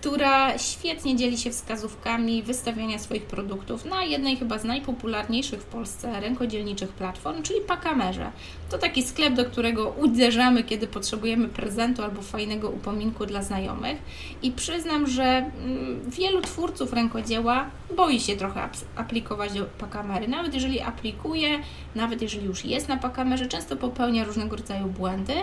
[0.00, 6.20] która świetnie dzieli się wskazówkami wystawiania swoich produktów na jednej chyba z najpopularniejszych w Polsce
[6.20, 8.30] rękodzielniczych platform, czyli Pakamerze.
[8.70, 13.98] To taki sklep, do którego uderzamy, kiedy potrzebujemy prezentu albo fajnego upominku dla znajomych.
[14.42, 20.28] I przyznam, że mm, wielu twórców rękodzieła boi się trochę aplikować do Pakamery.
[20.28, 21.58] Nawet jeżeli aplikuje,
[21.94, 25.34] nawet jeżeli już jest na Pakamerze, często popełnia różnego rodzaju błędy.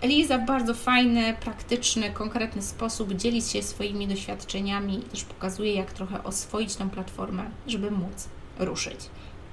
[0.00, 6.24] Eliza w bardzo fajny, praktyczny, konkretny sposób dzieli się swoimi doświadczeniami też pokazuje, jak trochę
[6.24, 8.28] oswoić tą platformę, żeby móc
[8.58, 9.00] ruszyć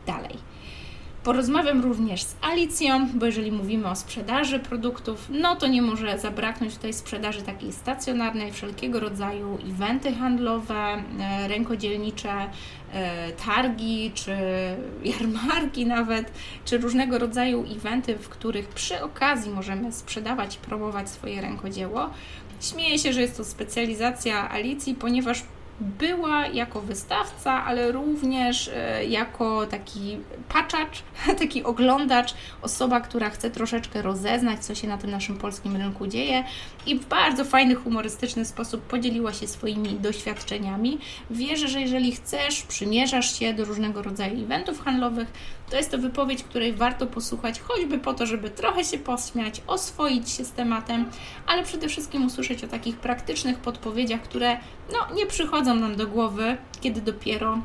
[0.05, 0.37] dalej.
[1.23, 6.75] Porozmawiam również z Alicją, bo jeżeli mówimy o sprzedaży produktów, no to nie może zabraknąć
[6.75, 12.33] tutaj sprzedaży takiej stacjonarnej, wszelkiego rodzaju eventy handlowe, e, rękodzielnicze,
[13.45, 14.37] targi czy
[15.19, 16.31] jarmarki nawet,
[16.65, 22.09] czy różnego rodzaju eventy, w których przy okazji możemy sprzedawać i promować swoje rękodzieło.
[22.61, 25.43] Śmieję się, że jest to specjalizacja Alicji, ponieważ
[25.80, 30.17] była jako wystawca, ale również e, jako taki
[30.49, 31.03] paczacz,
[31.39, 36.43] taki oglądacz, osoba, która chce troszeczkę rozeznać, co się na tym naszym polskim rynku dzieje
[36.86, 40.97] i w bardzo fajny, humorystyczny sposób podzieliła się swoimi doświadczeniami.
[41.30, 45.28] Wierzę, że jeżeli chcesz, przymierzasz się do różnego rodzaju eventów handlowych,
[45.70, 50.30] to jest to wypowiedź, której warto posłuchać, choćby po to, żeby trochę się pośmiać, oswoić
[50.30, 51.09] się z tematem,
[51.47, 54.57] ale przede wszystkim usłyszeć o takich praktycznych podpowiedziach, które
[54.93, 57.59] no, nie przychodzą nam do głowy, kiedy dopiero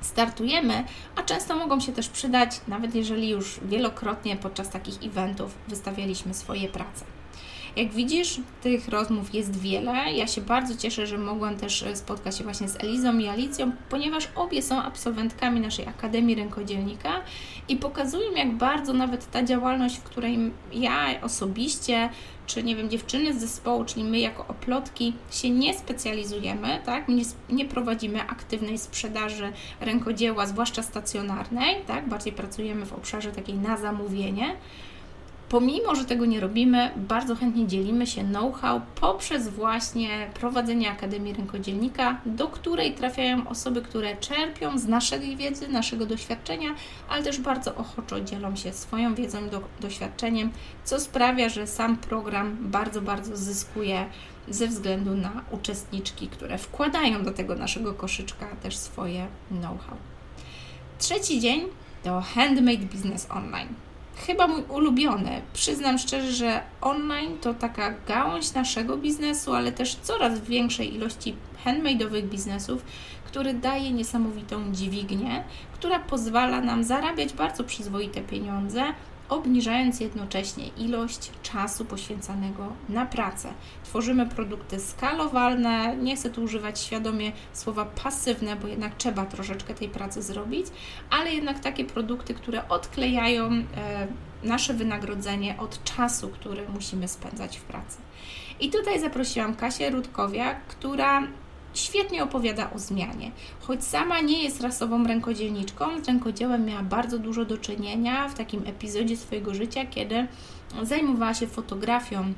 [0.00, 0.84] startujemy,
[1.16, 6.68] a często mogą się też przydać, nawet jeżeli już wielokrotnie podczas takich eventów wystawialiśmy swoje
[6.68, 7.15] prace.
[7.76, 10.12] Jak widzisz, tych rozmów jest wiele.
[10.12, 13.72] Ja się bardzo cieszę, że mogłam też e, spotkać się właśnie z Elizą i Alicją,
[13.88, 17.22] ponieważ obie są absolwentkami naszej Akademii Rękodzielnika
[17.68, 20.38] i pokazują, jak bardzo nawet ta działalność, w której
[20.72, 22.08] ja osobiście
[22.46, 27.08] czy nie wiem, dziewczyny z zespołu, czyli my jako oplotki się nie specjalizujemy, tak?
[27.08, 32.08] Nie, nie prowadzimy aktywnej sprzedaży rękodzieła, zwłaszcza stacjonarnej, tak?
[32.08, 34.56] Bardziej pracujemy w obszarze takiej na zamówienie
[35.48, 42.20] pomimo, że tego nie robimy, bardzo chętnie dzielimy się know-how poprzez właśnie prowadzenie Akademii Rękodzielnika,
[42.26, 46.74] do której trafiają osoby, które czerpią z naszej wiedzy, naszego doświadczenia,
[47.08, 50.50] ale też bardzo ochoczo dzielą się swoją wiedzą do, doświadczeniem,
[50.84, 54.06] co sprawia, że sam program bardzo, bardzo zyskuje
[54.48, 59.96] ze względu na uczestniczki, które wkładają do tego naszego koszyczka też swoje know-how.
[60.98, 61.62] Trzeci dzień
[62.04, 63.85] to Handmade Business Online
[64.16, 65.42] chyba mój ulubiony.
[65.52, 72.22] Przyznam szczerze, że online to taka gałąź naszego biznesu, ale też coraz większej ilości handmade'owych
[72.22, 72.84] biznesów,
[73.24, 75.44] który daje niesamowitą dźwignię,
[75.74, 78.84] która pozwala nam zarabiać bardzo przyzwoite pieniądze,
[79.28, 83.52] obniżając jednocześnie ilość czasu poświęcanego na pracę.
[83.84, 89.88] Tworzymy produkty skalowalne, nie chcę tu używać świadomie słowa pasywne, bo jednak trzeba troszeczkę tej
[89.88, 90.66] pracy zrobić,
[91.10, 93.62] ale jednak takie produkty, które odklejają e,
[94.42, 97.98] nasze wynagrodzenie od czasu, który musimy spędzać w pracy.
[98.60, 101.22] I tutaj zaprosiłam Kasię Rudkowiak, która
[101.76, 103.30] świetnie opowiada o zmianie.
[103.60, 108.66] Choć sama nie jest rasową rękodzielniczką, z rękodziełem miała bardzo dużo do czynienia w takim
[108.66, 110.26] epizodzie swojego życia, kiedy
[110.82, 112.32] zajmowała się fotografią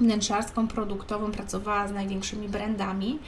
[0.00, 3.18] wnętrzarską, produktową, pracowała z największymi brandami,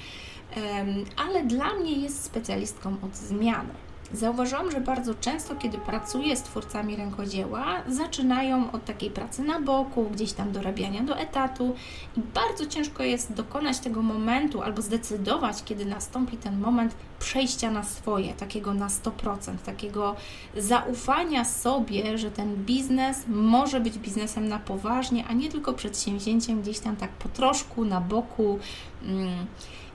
[1.16, 3.74] ale dla mnie jest specjalistką od zmiany.
[4.12, 10.10] Zauważyłam, że bardzo często, kiedy pracuję z twórcami rękodzieła, zaczynają od takiej pracy na boku,
[10.12, 11.74] gdzieś tam dorabiania do etatu
[12.16, 17.84] i bardzo ciężko jest dokonać tego momentu albo zdecydować, kiedy nastąpi ten moment przejścia na
[17.84, 20.16] swoje, takiego na 100%, takiego
[20.56, 26.78] zaufania sobie, że ten biznes może być biznesem na poważnie, a nie tylko przedsięwzięciem gdzieś
[26.78, 28.58] tam tak po troszku, na boku.
[29.02, 29.46] Mm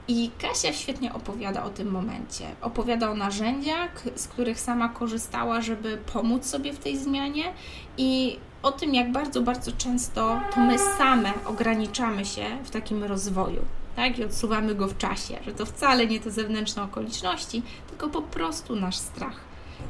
[0.07, 2.45] i Kasia świetnie opowiada o tym momencie.
[2.61, 7.53] Opowiada o narzędziach, z których sama korzystała, żeby pomóc sobie w tej zmianie
[7.97, 13.61] i o tym, jak bardzo, bardzo często to my same ograniczamy się w takim rozwoju.
[13.95, 18.21] Tak, i odsuwamy go w czasie, że to wcale nie te zewnętrzne okoliczności, tylko po
[18.21, 19.35] prostu nasz strach.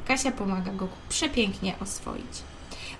[0.06, 2.42] Kasia pomaga go przepięknie oswoić.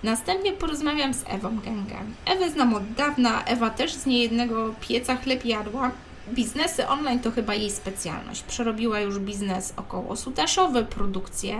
[0.02, 2.14] Następnie porozmawiam z Ewą Gęgem.
[2.26, 5.90] Ewę znam od dawna, Ewa też z niejednego pieca chleb jadła
[6.34, 8.42] biznesy online to chyba jej specjalność.
[8.42, 11.58] Przerobiła już biznes około sutaszowy, produkcję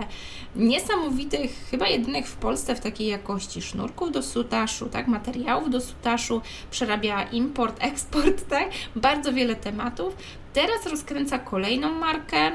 [0.55, 6.41] niesamowitych, chyba jedynych w Polsce w takiej jakości sznurków do sutaszu, tak, materiałów do sutaszu,
[6.71, 10.15] przerabia import, eksport, tak, bardzo wiele tematów.
[10.53, 12.51] Teraz rozkręca kolejną markę e,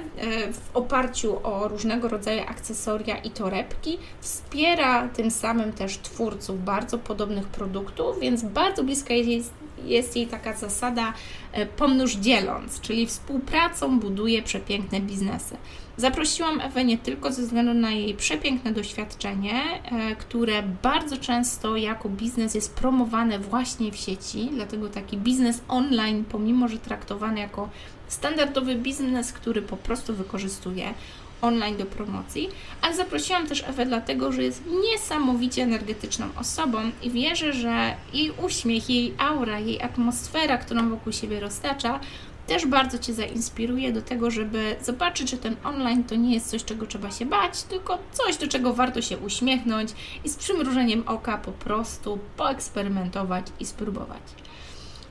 [0.53, 3.99] w oparciu o różnego rodzaju akcesoria i torebki.
[4.21, 9.53] Wspiera tym samym też twórców bardzo podobnych produktów, więc bardzo bliska jest,
[9.87, 11.13] jest jej taka zasada
[11.53, 15.57] e, pomnóż dzieląc, czyli współpracą buduje przepiękne biznesy.
[15.97, 19.55] Zaprosiłam Ewę nie tylko ze względu na jej przepiękne doświadczenie,
[19.85, 26.25] e, które bardzo często jako biznes jest promowane właśnie w sieci, dlatego taki biznes online,
[26.25, 27.69] pomimo że traktowany jako
[28.09, 30.95] standardowy biznes, który po prostu wykorzystuje
[31.43, 32.49] online do promocji,
[32.83, 34.63] ale zaprosiłam też Ewę dlatego, że jest
[34.93, 41.41] niesamowicie energetyczną osobą i wierzę, że jej uśmiech, jej aura, jej atmosfera, którą wokół siebie
[41.41, 42.01] roztacza,
[42.47, 46.65] też bardzo Cię zainspiruje do tego, żeby zobaczyć, że ten online to nie jest coś,
[46.65, 49.91] czego trzeba się bać, tylko coś, do czego warto się uśmiechnąć
[50.25, 54.23] i z przymrużeniem oka po prostu poeksperymentować i spróbować.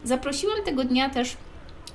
[0.03, 1.37] Zaprosiłam tego dnia też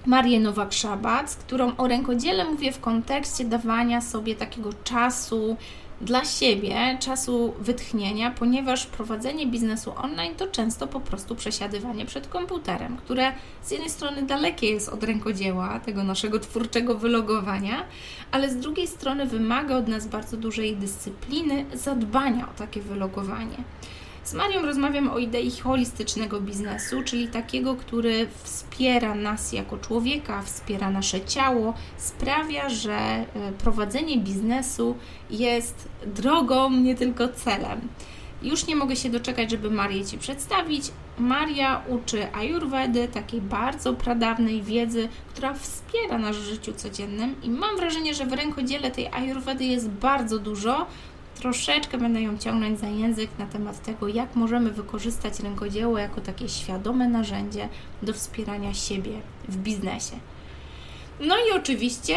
[0.07, 5.57] Marię Nowak-Szabat, z którą o rękodziele mówię w kontekście dawania sobie takiego czasu
[6.01, 12.97] dla siebie, czasu wytchnienia, ponieważ prowadzenie biznesu online to często po prostu przesiadywanie przed komputerem,
[12.97, 13.33] które
[13.63, 17.85] z jednej strony dalekie jest od rękodzieła, tego naszego twórczego wylogowania,
[18.31, 23.57] ale z drugiej strony wymaga od nas bardzo dużej dyscypliny, zadbania o takie wylogowanie.
[24.29, 30.91] Z Marią rozmawiam o idei holistycznego biznesu, czyli takiego, który wspiera nas jako człowieka, wspiera
[30.91, 33.27] nasze ciało, sprawia, że e,
[33.59, 34.97] prowadzenie biznesu
[35.31, 37.81] jest drogą, nie tylko celem.
[38.43, 40.85] Już nie mogę się doczekać, żeby Marię Ci przedstawić.
[41.19, 47.77] Maria uczy ayurvedy, takiej bardzo pradawnej wiedzy, która wspiera nas w życiu codziennym i mam
[47.77, 50.87] wrażenie, że w rękodziele tej ayurvedy jest bardzo dużo,
[51.39, 56.49] troszeczkę będę ją ciągnąć za język na temat tego, jak możemy wykorzystać rękodzieło jako takie
[56.49, 57.69] świadome narzędzie
[58.03, 59.13] do wspierania siebie
[59.49, 60.17] w biznesie.
[61.21, 62.17] No i oczywiście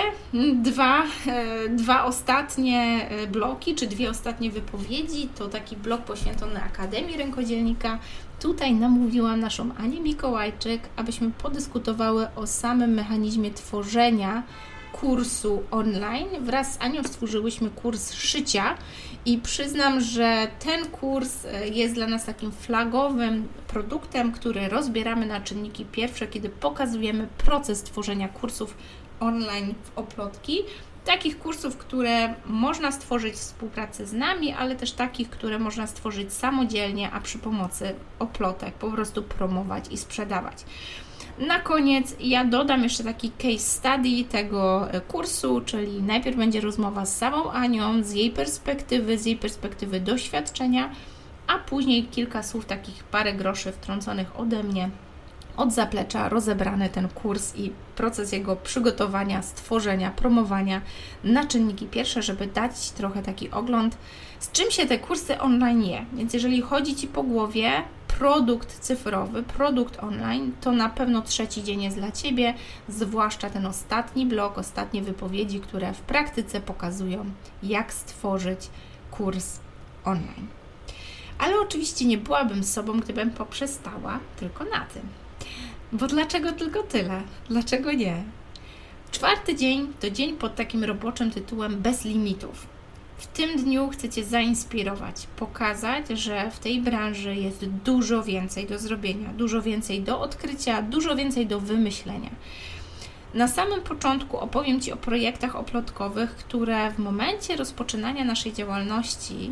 [0.55, 7.17] dwa, e, dwa ostatnie e, bloki, czy dwie ostatnie wypowiedzi, to taki blok poświęcony Akademii
[7.17, 7.99] Rękodzielnika.
[8.39, 14.43] Tutaj namówiłam naszą Anię Mikołajczyk, abyśmy podyskutowały o samym mechanizmie tworzenia
[14.91, 16.30] kursu online.
[16.41, 18.78] Wraz z Anią stworzyłyśmy kurs szycia
[19.26, 25.41] i przyznam, że ten kurs e, jest dla nas takim flagowym produktem, który rozbieramy na
[25.41, 28.78] czynniki pierwsze, kiedy pokazujemy proces tworzenia kursów
[29.19, 30.57] online w oplotki.
[31.05, 36.34] Takich kursów, które można stworzyć w współpracy z nami, ale też takich, które można stworzyć
[36.34, 40.65] samodzielnie, a przy pomocy oplotek po prostu promować i sprzedawać.
[41.48, 47.06] Na koniec ja dodam jeszcze taki case study tego e, kursu, czyli najpierw będzie rozmowa
[47.06, 50.89] z samą Anią, z jej perspektywy, z jej perspektywy doświadczenia,
[51.48, 54.89] a później kilka słów, takich parę groszy wtrąconych ode mnie
[55.58, 60.82] od zaplecza rozebrany ten kurs i proces jego przygotowania, stworzenia, promowania
[61.24, 63.97] na czynniki pierwsze, żeby dać trochę taki ogląd,
[64.39, 66.06] z czym się te kursy online je.
[66.14, 67.72] Więc jeżeli chodzi Ci po głowie,
[68.08, 72.54] produkt cyfrowy, produkt online, to na pewno trzeci dzień jest dla Ciebie,
[72.89, 77.26] zwłaszcza ten ostatni blok, ostatnie wypowiedzi, które w praktyce pokazują,
[77.64, 78.70] jak stworzyć
[79.12, 79.60] kurs
[80.06, 80.47] online.
[81.39, 85.20] Ale oczywiście nie byłabym sobą, gdybym poprzestała tylko na tym.
[85.94, 87.22] Bo dlaczego tylko tyle?
[87.50, 88.24] Dlaczego nie?
[89.12, 92.68] Czwarty dzień to dzień pod takim roboczym tytułem Bez limitów.
[93.18, 98.80] W tym dniu chcę Cię zainspirować, pokazać, że w tej branży jest dużo więcej do
[98.80, 102.30] zrobienia, dużo więcej do odkrycia, dużo więcej do wymyślenia.
[103.34, 109.52] Na samym początku opowiem Ci o projektach oplotkowych, które w momencie rozpoczynania naszej działalności,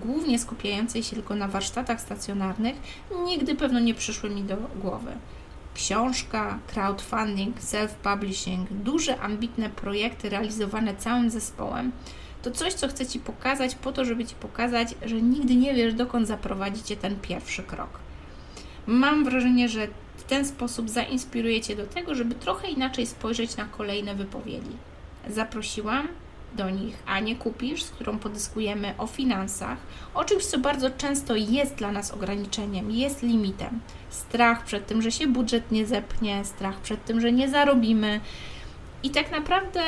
[0.00, 2.76] głównie skupiającej się tylko na warsztatach stacjonarnych,
[3.26, 5.12] nigdy pewno nie przyszły mi do głowy.
[5.78, 11.92] Książka, crowdfunding, self-publishing, duże, ambitne projekty realizowane całym zespołem
[12.42, 15.94] to coś, co chcę Ci pokazać, po to, żeby Ci pokazać, że nigdy nie wiesz,
[15.94, 17.90] dokąd zaprowadzi Cię ten pierwszy krok.
[18.86, 23.64] Mam wrażenie, że w ten sposób zainspiruję Cię do tego, żeby trochę inaczej spojrzeć na
[23.64, 24.76] kolejne wypowiedzi.
[25.28, 26.08] Zaprosiłam
[26.56, 29.78] do nich Anię Kupisz, z którą podyskujemy o finansach,
[30.14, 33.80] o czymś, co bardzo często jest dla nas ograniczeniem, jest limitem.
[34.10, 38.20] Strach przed tym, że się budżet nie zepnie, strach przed tym, że nie zarobimy.
[39.02, 39.80] I tak naprawdę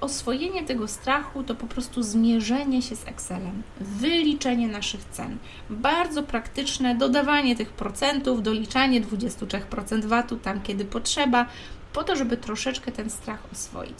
[0.00, 5.38] oswojenie tego strachu to po prostu zmierzenie się z Excelem, wyliczenie naszych cen.
[5.70, 11.46] Bardzo praktyczne dodawanie tych procentów, doliczanie 23% VAT-u tam, kiedy potrzeba,
[11.92, 13.98] po to, żeby troszeczkę ten strach oswoić.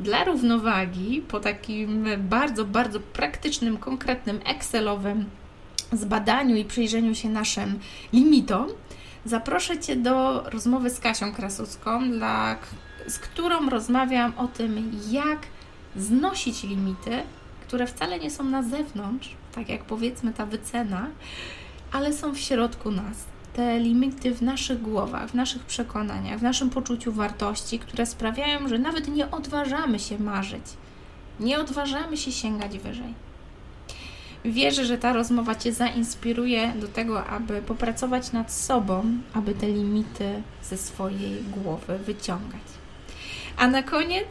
[0.00, 5.24] Dla równowagi, po takim bardzo, bardzo praktycznym, konkretnym Excelowym
[5.92, 7.78] zbadaniu i przyjrzeniu się naszym
[8.12, 8.66] limitom,
[9.24, 12.56] zaproszę Cię do rozmowy z Kasią Krasucką, dla
[13.08, 15.38] z którą rozmawiam o tym, jak
[15.96, 17.22] znosić limity,
[17.66, 21.06] które wcale nie są na zewnątrz, tak jak powiedzmy ta wycena,
[21.92, 23.24] ale są w środku nas.
[23.52, 28.78] Te limity w naszych głowach, w naszych przekonaniach, w naszym poczuciu wartości, które sprawiają, że
[28.78, 30.64] nawet nie odważamy się marzyć,
[31.40, 33.14] nie odważamy się sięgać wyżej.
[34.44, 40.42] Wierzę, że ta rozmowa Cię zainspiruje do tego, aby popracować nad sobą, aby te limity
[40.62, 42.62] ze swojej głowy wyciągać.
[43.56, 44.26] A na koniec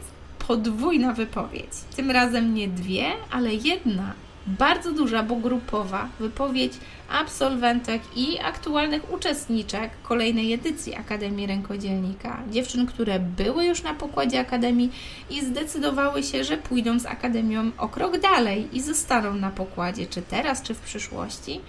[0.48, 1.70] podwójna wypowiedź.
[1.96, 4.12] Tym razem nie dwie, ale jedna
[4.48, 6.72] bardzo duża, bo grupowa wypowiedź
[7.10, 12.42] absolwentek i aktualnych uczestniczek kolejnej edycji Akademii Rękodzielnika.
[12.50, 14.92] Dziewczyn, które były już na pokładzie Akademii
[15.30, 20.22] i zdecydowały się, że pójdą z Akademią o krok dalej i zostaną na pokładzie, czy
[20.22, 21.60] teraz, czy w przyszłości,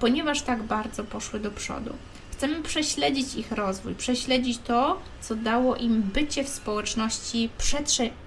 [0.00, 1.92] ponieważ tak bardzo poszły do przodu.
[2.32, 7.50] Chcemy prześledzić ich rozwój, prześledzić to, co dało im bycie w społeczności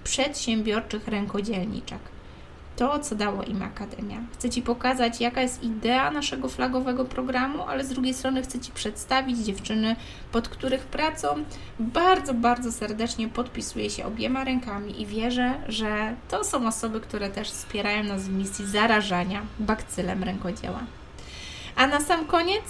[0.04, 2.00] przedsiębiorczych rękodzielniczek.
[2.80, 4.18] To, co dało im Akademia.
[4.34, 8.72] Chcę Ci pokazać, jaka jest idea naszego flagowego programu, ale z drugiej strony chcę Ci
[8.72, 9.96] przedstawić dziewczyny,
[10.32, 11.28] pod których pracą
[11.80, 17.52] bardzo, bardzo serdecznie podpisuję się obiema rękami i wierzę, że to są osoby, które też
[17.52, 20.80] wspierają nas w misji zarażania bakcylem rękodzieła.
[21.76, 22.64] A na sam koniec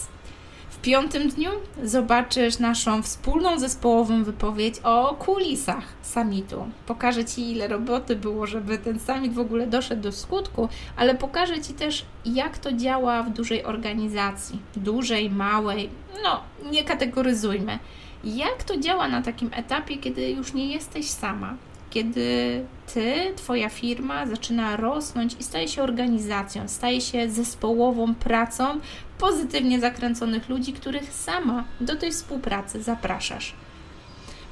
[0.79, 1.49] w piątym dniu
[1.83, 6.67] zobaczysz naszą wspólną zespołową wypowiedź o kulisach summitu.
[6.85, 11.61] Pokażę Ci, ile roboty było, żeby ten summit w ogóle doszedł do skutku, ale pokażę
[11.61, 15.89] Ci też, jak to działa w dużej organizacji, dużej, małej,
[16.23, 17.79] no nie kategoryzujmy.
[18.23, 21.55] Jak to działa na takim etapie, kiedy już nie jesteś sama,
[21.89, 28.79] kiedy ty, twoja firma zaczyna rosnąć i staje się organizacją, staje się zespołową pracą
[29.17, 33.53] pozytywnie zakręconych ludzi, których sama do tej współpracy zapraszasz.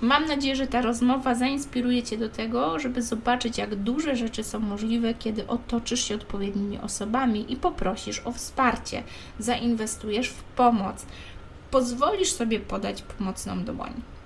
[0.02, 4.60] Mam nadzieję, że ta rozmowa zainspiruje Cię do tego, żeby zobaczyć, jak duże rzeczy są
[4.60, 9.04] możliwe, kiedy otoczysz się odpowiednimi osobami i poprosisz o wsparcie,
[9.40, 11.06] zainwestujesz w pomoc,
[11.72, 14.17] pozwolisz sobie podać pomocną dłoń.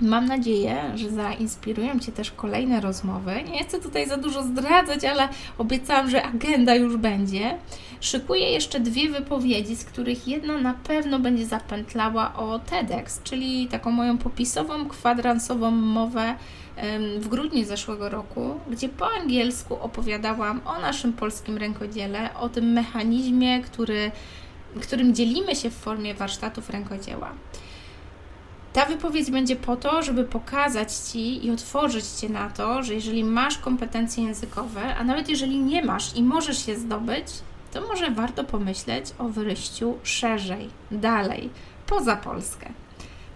[0.00, 3.42] Mam nadzieję, że zainspirują Cię też kolejne rozmowy.
[3.52, 5.28] Nie chcę tutaj za dużo zdradzać, ale
[5.58, 7.58] obiecałam, że agenda już będzie.
[8.00, 13.90] Szykuję jeszcze dwie wypowiedzi, z których jedna na pewno będzie zapętlała o TEDx, czyli taką
[13.90, 16.34] moją popisową, kwadransową mowę
[17.18, 23.62] w grudniu zeszłego roku, gdzie po angielsku opowiadałam o naszym polskim rękodziele, o tym mechanizmie,
[23.62, 24.10] który,
[24.82, 27.32] którym dzielimy się w formie warsztatów rękodzieła.
[28.74, 33.24] Ta wypowiedź będzie po to, żeby pokazać Ci i otworzyć Cię na to, że jeżeli
[33.24, 37.26] masz kompetencje językowe, a nawet jeżeli nie masz i możesz je zdobyć,
[37.72, 41.50] to może warto pomyśleć o wyjściu szerzej, dalej,
[41.86, 42.68] poza Polskę.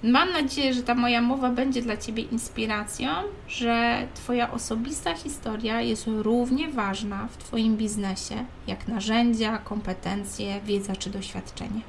[0.03, 3.09] Mam nadzieję, że ta moja mowa będzie dla Ciebie inspiracją,
[3.49, 11.11] że Twoja osobista historia jest równie ważna w Twoim biznesie jak narzędzia, kompetencje, wiedza czy
[11.11, 11.81] doświadczenie.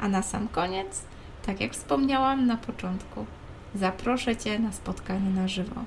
[0.00, 1.02] A na sam koniec
[1.46, 3.26] tak jak wspomniałam na początku,
[3.74, 5.84] zaproszę Cię na spotkanie na żywo.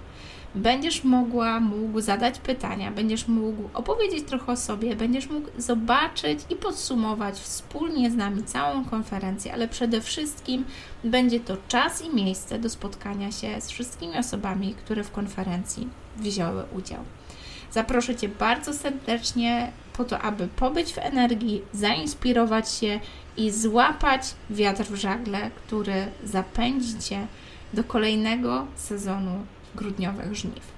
[0.55, 6.55] Będziesz mogła, mógł zadać pytania, będziesz mógł opowiedzieć trochę o sobie, będziesz mógł zobaczyć i
[6.55, 10.65] podsumować wspólnie z nami całą konferencję, ale przede wszystkim
[11.03, 15.87] będzie to czas i miejsce do spotkania się z wszystkimi osobami, które w konferencji
[16.17, 17.03] wzięły udział.
[17.71, 22.99] Zaproszę Cię bardzo serdecznie po to, aby pobyć w energii, zainspirować się
[23.37, 27.27] i złapać wiatr w żagle, który zapędzi Cię
[27.73, 29.45] do kolejnego sezonu
[29.75, 30.71] grudniowych żniw.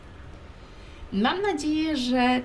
[1.13, 2.41] Mam nadzieję, że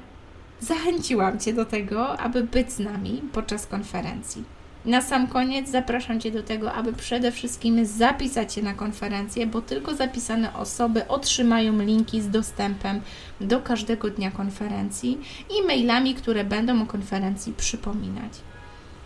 [0.61, 4.45] zachęciłam Cię do tego, aby być z nami podczas konferencji.
[4.87, 9.63] Na sam koniec zapraszam Cię do tego, aby przede wszystkim zapisać się na konferencję, bo
[9.63, 13.01] tylko zapisane osoby otrzymają linki z dostępem
[13.41, 15.19] do każdego dnia konferencji
[15.59, 18.33] i mailami, które będą o konferencji przypominać.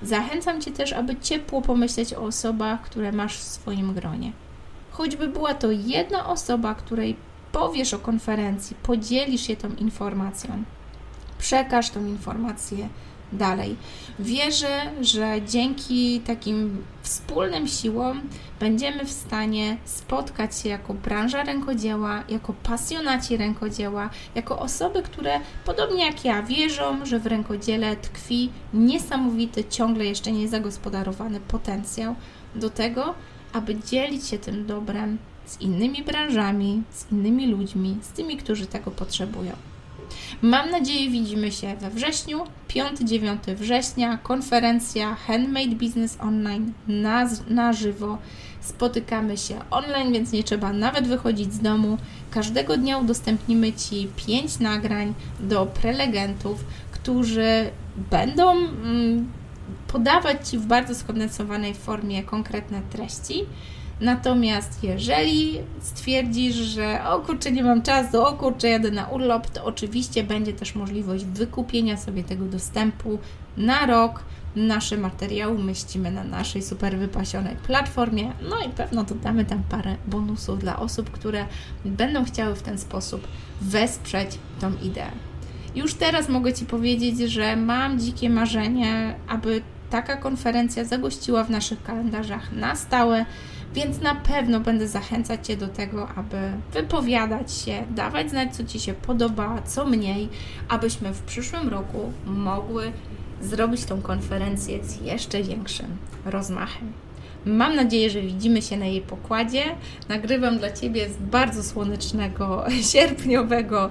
[0.03, 4.33] Zachęcam Cię też, aby ciepło pomyśleć o osobach, które masz w swoim gronie.
[4.91, 7.17] Choćby była to jedna osoba, której
[7.53, 10.65] powiesz o konferencji, podzielisz się tą informacją,
[11.39, 12.89] przekaż tą informację
[13.33, 13.77] dalej.
[14.19, 18.21] Wierzę, że dzięki takim wspólnym siłom
[18.61, 26.07] będziemy w stanie spotkać się jako branża rękodzieła, jako pasjonaci rękodzieła, jako osoby, które podobnie
[26.07, 32.15] jak ja wierzą, że w rękodziele tkwi niesamowity, ciągle jeszcze niezagospodarowany potencjał
[32.55, 33.15] do tego,
[33.53, 38.91] aby dzielić się tym dobrem z innymi branżami, z innymi ludźmi, z tymi, którzy tego
[38.91, 39.70] potrzebują.
[40.43, 48.19] Mam nadzieję, widzimy się we wrześniu, 5-9 września, konferencja Handmade Business Online na, na żywo.
[48.61, 51.99] Spotykamy się online, więc nie trzeba nawet wychodzić z domu.
[52.31, 57.71] Każdego dnia udostępnimy Ci 5 nagrań do prelegentów, którzy
[58.11, 59.33] będą mm,
[59.89, 63.47] podawać Ci w bardzo skondensowanej formie konkretne treści
[64.01, 69.65] Natomiast jeżeli stwierdzisz, że o kurczę, nie mam czasu, o kurczę, jadę na urlop, to
[69.65, 73.19] oczywiście będzie też możliwość wykupienia sobie tego dostępu
[73.57, 74.23] na rok.
[74.57, 80.59] Nasze materiały umieścimy na naszej super wypasionej platformie, no i pewno dodamy tam parę bonusów
[80.59, 81.45] dla osób, które
[81.85, 83.29] będą chciały w ten sposób
[83.61, 85.11] wesprzeć tą ideę.
[85.75, 91.83] Już teraz mogę Ci powiedzieć, że mam dzikie marzenie, aby taka konferencja zagościła w naszych
[91.83, 93.27] kalendarzach na stałe
[93.75, 96.37] więc na pewno będę zachęcać Cię do tego, aby
[96.73, 100.29] wypowiadać się, dawać znać, co Ci się podoba, co mniej,
[100.69, 102.93] abyśmy w przyszłym roku mogły
[103.43, 106.93] zrobić tą konferencję z jeszcze większym rozmachem.
[107.47, 109.65] Mam nadzieję, że widzimy się na jej pokładzie.
[110.09, 113.91] Nagrywam dla Ciebie z bardzo słonecznego, sierpniowego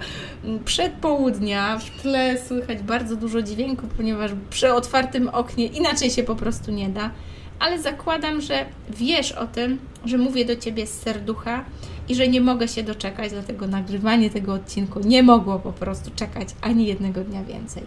[0.65, 1.79] przedpołudnia.
[1.79, 6.89] W tle słychać bardzo dużo dźwięku, ponieważ przy otwartym oknie inaczej się po prostu nie
[6.89, 7.11] da
[7.59, 11.65] ale zakładam, że wiesz o tym, że mówię do Ciebie z serducha
[12.09, 16.47] i że nie mogę się doczekać, dlatego nagrywanie tego odcinku nie mogło po prostu czekać
[16.61, 17.83] ani jednego dnia więcej.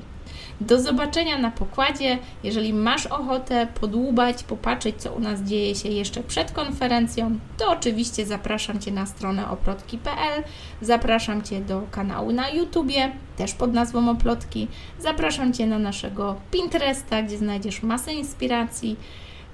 [0.60, 2.18] Do zobaczenia na pokładzie.
[2.44, 8.26] Jeżeli masz ochotę podłubać, popatrzeć, co u nas dzieje się jeszcze przed konferencją, to oczywiście
[8.26, 10.42] zapraszam Cię na stronę oplotki.pl,
[10.82, 14.68] zapraszam Cię do kanału na YouTubie, też pod nazwą Oplotki,
[14.98, 18.96] zapraszam Cię na naszego Pinteresta, gdzie znajdziesz masę inspiracji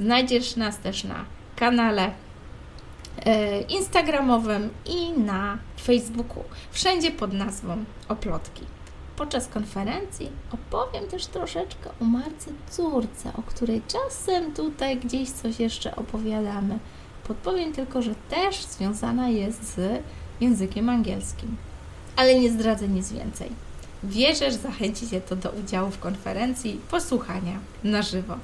[0.01, 1.25] Znajdziesz nas też na
[1.57, 2.11] kanale
[3.25, 6.45] e, Instagramowym i na Facebooku.
[6.71, 8.63] Wszędzie pod nazwą Oplotki.
[9.17, 15.97] Podczas konferencji opowiem też troszeczkę o Marce Córce, o której czasem tutaj gdzieś coś jeszcze
[15.97, 16.79] opowiadamy.
[17.29, 20.03] Podpowiem tylko, że też związana jest z
[20.41, 21.57] językiem angielskim.
[22.17, 23.51] Ale nie zdradzę nic więcej.
[24.05, 28.37] Wierzę, że zachęci Cię to do udziału w konferencji, posłuchania na żywo.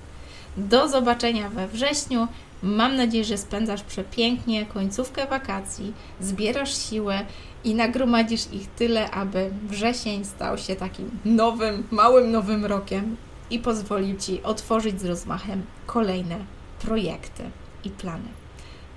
[0.56, 2.28] Do zobaczenia we wrześniu.
[2.62, 7.26] Mam nadzieję, że spędzasz przepięknie końcówkę wakacji, zbierasz siłę
[7.64, 13.16] i nagromadzisz ich tyle, aby wrzesień stał się takim nowym, małym nowym rokiem
[13.50, 16.36] i pozwolił Ci otworzyć z rozmachem kolejne
[16.80, 17.42] projekty
[17.84, 18.28] i plany.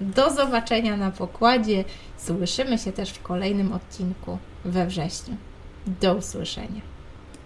[0.01, 1.83] Do zobaczenia na pokładzie.
[2.17, 5.35] Słyszymy się też w kolejnym odcinku we wrześniu.
[6.01, 6.96] Do usłyszenia.